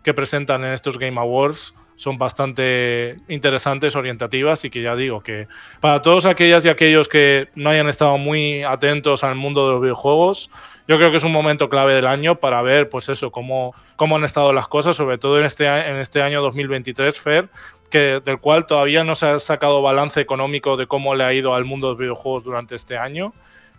que 0.02 0.14
presentan 0.14 0.64
en 0.64 0.72
estos 0.72 0.98
Game 0.98 1.20
Awards 1.20 1.74
son 1.96 2.16
bastante 2.16 3.18
interesantes, 3.28 3.94
orientativas 3.96 4.64
y 4.64 4.70
que 4.70 4.80
ya 4.80 4.96
digo 4.96 5.22
que 5.22 5.46
para 5.80 6.00
todos 6.00 6.24
aquellas 6.24 6.64
y 6.64 6.70
aquellos 6.70 7.06
que 7.06 7.48
no 7.54 7.68
hayan 7.68 7.86
estado 7.86 8.16
muy 8.16 8.62
atentos 8.62 9.24
al 9.24 9.34
mundo 9.34 9.66
de 9.66 9.72
los 9.74 9.82
videojuegos, 9.82 10.50
yo 10.88 10.96
creo 10.96 11.10
que 11.10 11.18
es 11.18 11.24
un 11.24 11.32
momento 11.32 11.68
clave 11.68 11.94
del 11.94 12.06
año 12.06 12.36
para 12.36 12.62
ver, 12.62 12.88
pues 12.88 13.10
eso, 13.10 13.30
cómo, 13.30 13.74
cómo 13.96 14.16
han 14.16 14.24
estado 14.24 14.54
las 14.54 14.66
cosas, 14.66 14.96
sobre 14.96 15.18
todo 15.18 15.38
en 15.38 15.44
este, 15.44 15.66
en 15.66 15.96
este 15.96 16.22
año 16.22 16.40
2023, 16.40 17.20
Fer, 17.20 17.50
que, 17.90 18.22
del 18.24 18.38
cual 18.38 18.66
todavía 18.66 19.04
no 19.04 19.14
se 19.14 19.26
ha 19.26 19.38
sacado 19.38 19.82
balance 19.82 20.18
económico 20.18 20.78
de 20.78 20.86
cómo 20.86 21.14
le 21.14 21.24
ha 21.24 21.34
ido 21.34 21.54
al 21.54 21.66
mundo 21.66 21.88
de 21.88 21.92
los 21.92 21.98
videojuegos 21.98 22.42
durante 22.42 22.74
este 22.74 22.96
año. 22.96 23.34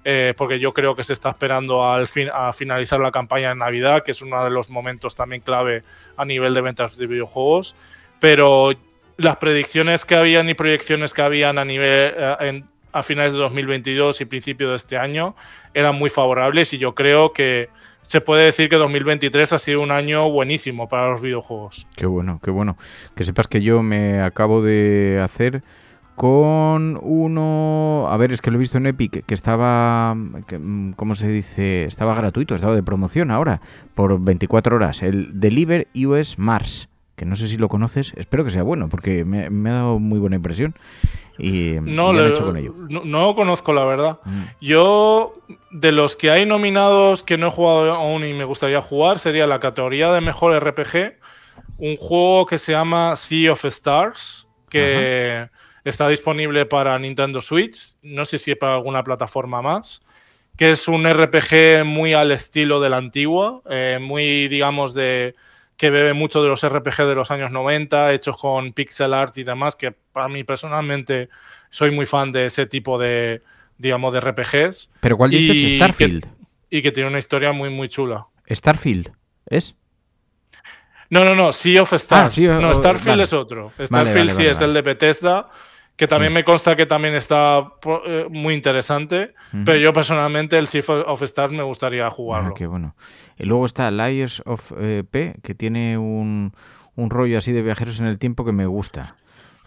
Eh, 0.08 0.36
porque 0.38 0.60
yo 0.60 0.72
creo 0.72 0.96
que 0.96 1.04
se 1.04 1.14
está 1.14 1.30
esperando 1.30 1.84
al 1.84 2.08
fin, 2.08 2.30
a 2.32 2.54
finalizar 2.54 3.00
la 3.00 3.12
campaña 3.12 3.50
de 3.50 3.56
Navidad, 3.56 4.04
que 4.04 4.12
es 4.12 4.22
uno 4.22 4.44
de 4.44 4.52
los 4.52 4.70
momentos 4.70 5.16
también 5.16 5.42
clave 5.42 5.82
a 6.16 6.26
nivel 6.26 6.54
de 6.54 6.62
ventas 6.62 6.96
de 6.96 7.08
videojuegos. 7.08 7.76
Pero 8.20 8.70
las 9.18 9.38
predicciones 9.38 10.06
que 10.06 10.16
habían 10.16 10.48
y 10.48 10.54
proyecciones 10.54 11.12
que 11.12 11.24
habían 11.24 11.58
a 11.58 11.66
nivel 11.66 12.14
eh, 12.18 12.64
a 12.92 13.02
finales 13.04 13.34
de 13.34 13.40
2022 13.40 14.22
y 14.22 14.26
principio 14.26 14.70
de 14.70 14.76
este 14.76 14.96
año 14.96 15.36
eran 15.74 15.96
muy 15.96 16.12
favorables 16.12 16.72
y 16.74 16.78
yo 16.78 16.94
creo 16.94 17.34
que 17.34 17.70
se 18.04 18.22
puede 18.22 18.46
decir 18.46 18.70
que 18.70 18.76
2023 18.76 19.54
ha 19.54 19.60
sido 19.60 19.82
un 19.82 19.92
año 19.92 20.30
buenísimo 20.30 20.88
para 20.88 21.10
los 21.10 21.20
videojuegos. 21.20 21.88
Qué 21.96 22.06
bueno, 22.06 22.40
qué 22.44 22.52
bueno. 22.52 22.78
Que 23.16 23.24
sepas 23.24 23.48
que 23.48 23.62
yo 23.62 23.82
me 23.82 24.22
acabo 24.22 24.62
de 24.62 25.20
hacer 25.22 25.64
con 26.16 26.98
uno, 27.02 28.08
a 28.10 28.16
ver, 28.18 28.32
es 28.32 28.42
que 28.42 28.50
lo 28.50 28.56
he 28.56 28.60
visto 28.60 28.78
en 28.78 28.88
Epic, 28.88 29.26
que 29.26 29.34
estaba, 29.34 30.16
mm, 30.16 30.94
¿cómo 30.94 31.14
se 31.14 31.28
dice? 31.28 31.84
Estaba 31.84 32.16
gratuito, 32.16 32.56
estaba 32.56 32.74
de 32.74 32.84
promoción 32.84 33.32
ahora, 33.32 33.62
por 33.96 34.20
24 34.24 34.78
horas, 34.78 35.04
el 35.04 35.40
Deliver 35.40 35.88
US 35.94 36.40
Mars, 36.40 36.88
que 37.18 37.26
no 37.26 37.36
sé 37.36 37.50
si 37.50 37.58
lo 37.58 37.68
conoces, 37.68 38.14
espero 38.16 38.46
que 38.46 38.52
sea 38.52 38.64
bueno, 38.64 38.88
porque 38.88 39.26
me, 39.26 39.70
ha 39.70 39.74
dado 39.74 40.00
muy 40.00 40.18
buena 40.20 40.38
impresión. 40.38 40.74
Y, 41.38 41.74
no, 41.82 42.14
lo, 42.14 42.26
he 42.26 42.30
hecho 42.30 42.46
con 42.46 42.56
ello. 42.56 42.74
No, 42.88 43.36
conozco, 43.36 43.74
la 43.74 43.84
verdad. 43.84 44.20
Mm. 44.24 44.44
Yo, 44.62 45.36
de 45.70 45.92
los 45.92 46.16
que 46.16 46.32
hay 46.32 46.46
nominados 46.46 47.24
que 47.24 47.38
no 47.38 47.48
he 47.48 47.52
jugado 47.52 47.92
aún 47.92 48.24
y 48.24 48.34
me 48.34 48.46
gustaría 48.46 48.82
jugar, 48.82 49.20
sería 49.20 49.46
la 49.46 49.60
categoría 49.60 50.14
de 50.14 50.22
mejor 50.22 50.58
RPG, 50.58 51.16
un 51.78 51.98
juego 51.98 52.46
que 52.46 52.58
se 52.58 52.72
llama 52.72 53.18
Sea 53.18 53.52
of 53.52 53.66
Stars, 53.66 54.48
que... 54.70 55.50
Está 55.86 56.10
disponible 56.10 56.66
para 56.66 56.98
Nintendo 56.98 57.42
Switch, 57.42 57.94
no 58.02 58.26
sé 58.26 58.40
si 58.40 58.52
es 58.52 58.58
para 58.58 58.74
alguna 58.74 59.04
plataforma 59.04 59.62
más, 59.62 60.02
que 60.58 60.72
es 60.72 60.88
un 60.88 61.08
RPG 61.08 61.86
muy 61.86 62.14
al 62.14 62.32
estilo 62.32 62.82
de 62.82 62.90
la 62.90 62.98
antigua, 62.98 63.62
eh, 63.70 64.00
muy, 64.02 64.48
digamos, 64.48 64.96
de 64.96 65.36
que 65.78 65.92
bebe 65.92 66.14
mucho 66.14 66.42
de 66.42 66.50
los 66.50 66.68
RPG 66.68 67.06
de 67.06 67.14
los 67.14 67.30
años 67.30 67.52
90, 67.52 68.14
hechos 68.14 68.36
con 68.36 68.74
pixel 68.74 69.14
art 69.14 69.38
y 69.38 69.44
demás, 69.44 69.76
que 69.76 69.92
para 69.92 70.28
mí 70.28 70.44
personalmente 70.44 71.30
soy 71.70 71.92
muy 71.92 72.08
fan 72.08 72.32
de 72.32 72.48
ese 72.48 72.66
tipo 72.66 72.98
de, 72.98 73.44
digamos, 73.78 74.12
de 74.12 74.22
RPGs. 74.22 74.92
¿Pero 75.02 75.18
cuál 75.18 75.30
dices? 75.30 75.74
Starfield. 75.74 76.26
y 76.72 76.82
que 76.82 76.92
tiene 76.92 77.10
una 77.10 77.20
historia 77.20 77.52
muy, 77.52 77.70
muy 77.70 77.90
chula. 77.90 78.26
Starfield, 78.50 79.12
¿es? 79.46 79.76
No, 81.12 81.24
no, 81.24 81.36
no, 81.36 81.54
Sea 81.54 81.84
of 81.84 81.94
Stars. 81.94 82.40
Ah, 82.40 82.60
no, 82.60 82.74
Starfield 82.74 83.22
es 83.22 83.34
otro. 83.34 83.72
Starfield 83.80 84.32
sí 84.32 84.46
es 84.48 84.62
el 84.62 84.74
de 84.74 84.82
Bethesda 84.82 85.52
que 85.96 86.08
también 86.08 86.34
me 86.34 86.44
consta 86.44 86.76
que 86.76 86.86
también 86.86 87.16
está 87.16 87.72
eh, 88.06 88.28
muy 88.30 88.54
interesante, 88.54 89.34
pero 89.64 89.78
yo 89.78 89.94
personalmente 89.94 90.58
el 90.58 90.68
Sea 90.68 90.84
of 90.88 91.22
Stars 91.22 91.54
me 91.54 91.64
gustaría 91.64 92.10
jugarlo. 92.10 92.50
Ah, 92.50 92.54
qué 92.56 92.68
bueno. 92.68 92.96
Y 93.38 93.46
luego 93.46 93.66
está 93.66 93.90
Liars 93.92 94.42
of 94.46 94.74
eh, 94.78 95.04
P, 95.10 95.36
que 95.42 95.56
tiene 95.56 95.98
un, 95.98 96.54
un, 96.96 97.10
rollo 97.10 97.38
así 97.38 97.54
de 97.54 97.62
viajeros 97.62 98.00
en 98.00 98.08
el 98.08 98.20
tiempo 98.20 98.44
que 98.44 98.52
me 98.52 98.66
gusta. 98.66 99.16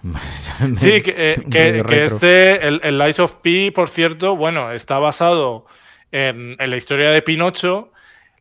sí, 0.77 1.01
que, 1.01 1.15
eh, 1.17 1.45
que, 1.51 2.05
este, 2.05 2.67
el, 2.67 2.81
el 2.85 2.99
Lies 2.99 3.19
of 3.21 3.37
P, 3.37 3.73
por 3.75 3.89
cierto, 3.89 4.37
bueno, 4.37 4.71
está 4.73 4.99
basado 4.99 5.65
en, 6.13 6.57
en 6.59 6.71
la 6.71 6.77
historia 6.77 7.11
de 7.11 7.23
Pinocho, 7.23 7.91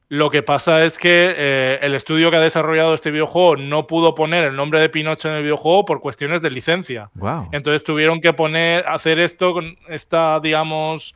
lo 0.09 0.29
que 0.29 0.41
pasa 0.41 0.85
es 0.85 0.97
que 0.97 1.33
eh, 1.35 1.79
el 1.81 1.93
estudio 1.93 2.31
que 2.31 2.37
ha 2.37 2.41
desarrollado 2.41 2.93
este 2.93 3.11
videojuego 3.11 3.57
no 3.57 3.87
pudo 3.87 4.15
poner 4.15 4.45
el 4.45 4.55
nombre 4.55 4.79
de 4.79 4.87
Pinocho 4.87 5.27
en 5.27 5.35
el 5.35 5.43
videojuego 5.43 5.83
por 5.83 5.99
cuestiones 5.99 6.41
de 6.41 6.49
licencia. 6.49 7.09
Entonces 7.51 7.83
tuvieron 7.83 8.21
que 8.21 8.31
poner, 8.31 8.87
hacer 8.87 9.19
esto 9.19 9.51
con 9.51 9.77
esta, 9.89 10.39
digamos, 10.39 11.13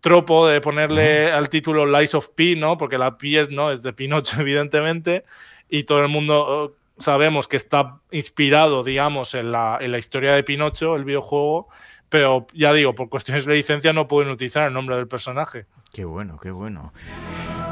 tropo 0.00 0.46
de 0.46 0.60
ponerle 0.60 1.32
al 1.32 1.48
título 1.48 1.86
Lies 1.86 2.14
of 2.14 2.28
P, 2.30 2.56
¿no? 2.56 2.76
Porque 2.76 2.98
la 2.98 3.16
P 3.16 3.40
es, 3.40 3.50
¿no? 3.50 3.70
es 3.70 3.82
de 3.82 3.94
Pinocho, 3.94 4.36
evidentemente, 4.40 5.24
y 5.70 5.84
todo 5.84 6.00
el 6.00 6.08
mundo 6.08 6.44
oh, 6.46 6.72
sabemos 6.98 7.48
que 7.48 7.56
está 7.56 8.00
inspirado, 8.10 8.82
digamos, 8.82 9.34
en 9.34 9.50
la, 9.50 9.78
en 9.80 9.92
la 9.92 9.98
historia 9.98 10.32
de 10.32 10.42
Pinocho, 10.42 10.94
el 10.94 11.04
videojuego, 11.04 11.68
pero 12.10 12.46
ya 12.52 12.74
digo, 12.74 12.94
por 12.94 13.08
cuestiones 13.08 13.46
de 13.46 13.54
licencia 13.54 13.94
no 13.94 14.08
pueden 14.08 14.30
utilizar 14.30 14.66
el 14.66 14.74
nombre 14.74 14.96
del 14.96 15.08
personaje. 15.08 15.64
Qué 15.90 16.04
bueno, 16.04 16.38
qué 16.38 16.50
bueno. 16.50 16.92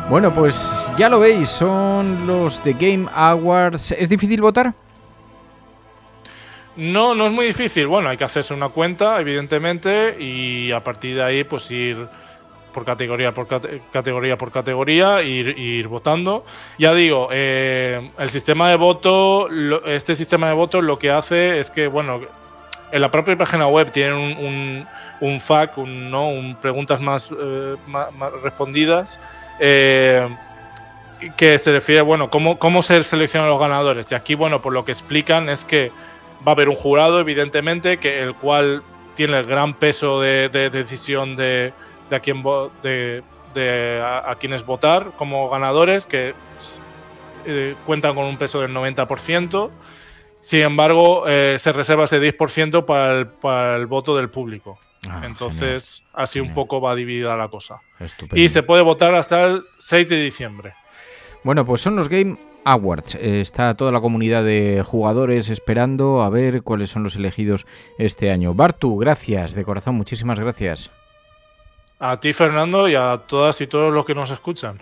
Bueno, 0.09 0.33
pues 0.33 0.90
ya 0.97 1.11
lo 1.11 1.21
veis, 1.21 1.51
son 1.51 2.27
los 2.27 2.62
The 2.62 2.73
Game 2.73 3.07
Awards. 3.14 3.92
¿Es 3.92 4.09
difícil 4.09 4.40
votar? 4.40 4.73
No, 6.77 7.14
no 7.14 7.27
es 7.27 7.33
muy 7.33 7.44
difícil. 7.44 7.87
Bueno, 7.88 8.09
hay 8.09 8.16
que 8.16 8.25
hacerse 8.25 8.55
una 8.55 8.71
cuenta, 8.71 9.21
evidentemente, 9.21 10.16
y 10.18 10.73
a 10.73 10.83
partir 10.83 11.16
de 11.16 11.23
ahí, 11.23 11.44
pues 11.44 11.71
ir 11.71 12.09
por 12.73 12.87
categoría 12.87 13.33
por 13.33 13.49
categoría 13.92 14.38
por 14.38 14.51
categoría 14.51 15.23
ir, 15.23 15.88
votando. 15.88 16.47
Ya 16.79 16.94
digo, 16.94 17.29
eh, 17.31 18.11
el 18.18 18.31
sistema 18.31 18.71
de 18.71 18.77
voto, 18.77 19.51
este 19.85 20.16
sistema 20.16 20.49
de 20.49 20.55
voto 20.55 20.81
lo 20.81 20.99
que 20.99 21.11
hace 21.11 21.61
es 21.61 21.68
que, 21.68 21.87
bueno, 21.87 22.23
en 22.92 23.01
la 23.03 23.11
propia 23.11 23.37
página 23.37 23.68
web 23.68 23.92
tienen 23.92 24.14
un, 24.14 24.87
un, 25.21 25.38
FAQ, 25.38 25.77
un, 25.77 26.11
¿no? 26.11 26.31
un 26.31 26.57
preguntas 26.57 26.99
más, 26.99 27.31
eh, 27.31 27.77
más 27.87 28.33
respondidas 28.42 29.21
eh, 29.59 30.29
que 31.37 31.59
se 31.59 31.73
refiere, 31.73 32.03
bueno, 32.03 32.31
cómo, 32.31 32.59
cómo 32.59 32.83
se 32.83 33.03
seleccionan 33.03 33.49
los 33.49 33.61
ganadores. 33.61 34.11
Y 34.11 34.14
aquí, 34.14 34.35
bueno, 34.35 34.62
por 34.62 34.73
lo 34.73 34.85
que 34.85 34.92
explican 34.92 35.49
es 35.49 35.64
que 35.64 35.90
va 36.47 36.53
a 36.53 36.55
haber 36.55 36.68
un 36.68 36.77
jurado, 36.77 37.21
evidentemente, 37.21 37.99
que 37.99 38.23
el 38.23 38.35
cual 38.35 38.83
tiene 39.14 39.38
el 39.38 39.47
gran 39.47 39.75
peso 39.75 40.21
de, 40.21 40.49
decisión 40.49 41.35
de, 41.35 41.73
a 42.11 42.21
quién 42.21 42.42
de 42.83 43.23
a, 44.03 44.37
quienes 44.38 44.64
votar 44.64 45.12
como 45.16 45.49
ganadores, 45.49 46.07
que 46.07 46.35
eh, 47.47 47.75
cuentan 47.87 48.14
con 48.14 48.25
un 48.27 48.37
peso 48.37 48.61
del 48.61 48.73
90%. 48.73 49.71
Sin 50.40 50.61
embargo, 50.61 51.25
eh, 51.27 51.57
se 51.59 51.73
reserva 51.73 52.05
ese 52.05 52.21
10% 52.21 52.85
para 52.85 53.18
el, 53.18 53.27
para 53.27 53.77
el 53.77 53.87
voto 53.87 54.16
del 54.16 54.31
público. 54.31 54.79
Ah, 55.08 55.22
Entonces, 55.24 56.02
así 56.12 56.40
un 56.40 56.54
poco 56.54 56.80
va 56.80 56.94
dividida 56.94 57.37
la 57.37 57.48
cosa. 57.48 57.76
Y 58.34 58.48
se 58.48 58.62
puede 58.62 58.82
votar 58.82 59.14
hasta 59.14 59.44
el 59.44 59.64
6 59.78 60.08
de 60.08 60.22
diciembre. 60.22 60.72
Bueno, 61.44 61.64
pues 61.64 61.80
son 61.80 61.96
los 61.96 62.08
Game 62.08 62.37
Awards. 62.64 63.14
Eh, 63.14 63.40
está 63.40 63.74
toda 63.74 63.92
la 63.92 64.00
comunidad 64.00 64.44
de 64.44 64.82
jugadores 64.84 65.50
esperando 65.50 66.22
a 66.22 66.30
ver 66.30 66.62
cuáles 66.62 66.90
son 66.90 67.04
los 67.04 67.16
elegidos 67.16 67.66
este 67.98 68.30
año. 68.30 68.54
Bartu, 68.54 68.98
gracias, 68.98 69.54
de 69.54 69.64
corazón, 69.64 69.94
muchísimas 69.94 70.38
gracias. 70.38 70.90
A 72.00 72.18
ti, 72.20 72.32
Fernando, 72.32 72.88
y 72.88 72.94
a 72.94 73.22
todas 73.26 73.61
y 73.61 73.66
todos 73.66 73.92
los 73.92 74.04
que 74.04 74.14
nos 74.14 74.30
escuchan. 74.30 74.78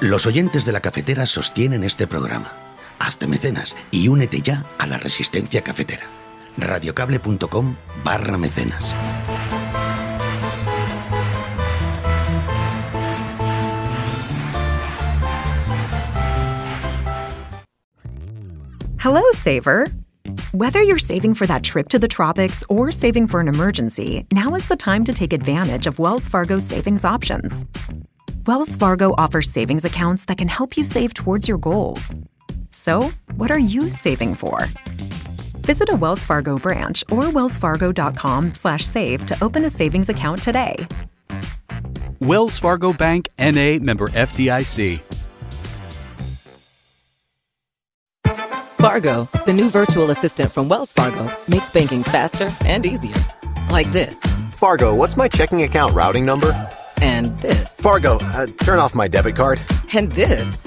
Los 0.00 0.26
oyentes 0.26 0.66
de 0.66 0.72
la 0.72 0.80
cafetera 0.80 1.24
sostienen 1.24 1.82
este 1.82 2.06
programa. 2.06 2.50
Hazte 2.98 3.26
mecenas 3.26 3.76
y 3.90 4.08
únete 4.08 4.40
ya 4.42 4.64
a 4.78 4.86
la 4.86 4.98
resistencia 4.98 5.62
cafetera. 5.62 6.06
radiocable.com 6.56 7.76
barra 8.04 8.38
mecenas. 8.38 8.94
Hello, 18.98 19.22
Saver. 19.32 19.86
Whether 20.52 20.82
you're 20.82 20.96
saving 20.96 21.34
for 21.34 21.46
that 21.46 21.62
trip 21.62 21.88
to 21.90 21.98
the 21.98 22.08
tropics 22.08 22.64
or 22.70 22.90
saving 22.90 23.28
for 23.28 23.40
an 23.40 23.48
emergency, 23.48 24.24
now 24.32 24.54
is 24.54 24.66
the 24.66 24.76
time 24.76 25.04
to 25.04 25.12
take 25.12 25.34
advantage 25.34 25.86
of 25.86 25.98
Wells 25.98 26.26
Fargo's 26.26 26.64
savings 26.64 27.04
options. 27.04 27.66
Wells 28.46 28.76
Fargo 28.76 29.14
offers 29.18 29.50
savings 29.50 29.84
accounts 29.84 30.24
that 30.24 30.38
can 30.38 30.48
help 30.48 30.78
you 30.78 30.84
save 30.84 31.12
towards 31.12 31.46
your 31.48 31.58
goals. 31.58 32.14
So, 32.74 33.10
what 33.36 33.52
are 33.52 33.58
you 33.58 33.88
saving 33.88 34.34
for? 34.34 34.66
Visit 35.62 35.90
a 35.90 35.94
Wells 35.94 36.24
Fargo 36.24 36.58
branch 36.58 37.04
or 37.08 37.24
wellsfargo.com/save 37.24 39.26
to 39.26 39.44
open 39.44 39.64
a 39.64 39.70
savings 39.70 40.08
account 40.08 40.42
today. 40.42 40.86
Wells 42.18 42.58
Fargo 42.58 42.92
Bank 42.92 43.28
NA 43.38 43.78
member 43.78 44.08
FDIC. 44.08 45.00
Fargo, 48.78 49.28
the 49.46 49.52
new 49.52 49.70
virtual 49.70 50.10
assistant 50.10 50.52
from 50.52 50.68
Wells 50.68 50.92
Fargo, 50.92 51.30
makes 51.48 51.70
banking 51.70 52.02
faster 52.02 52.52
and 52.64 52.84
easier. 52.84 53.16
Like 53.70 53.90
this. 53.92 54.20
Fargo, 54.50 54.94
what's 54.94 55.16
my 55.16 55.28
checking 55.28 55.62
account 55.62 55.94
routing 55.94 56.26
number? 56.26 56.52
And 57.00 57.40
this. 57.40 57.80
Fargo, 57.80 58.18
uh, 58.20 58.46
turn 58.58 58.80
off 58.80 58.94
my 58.94 59.08
debit 59.08 59.36
card. 59.36 59.60
And 59.94 60.10
this. 60.12 60.66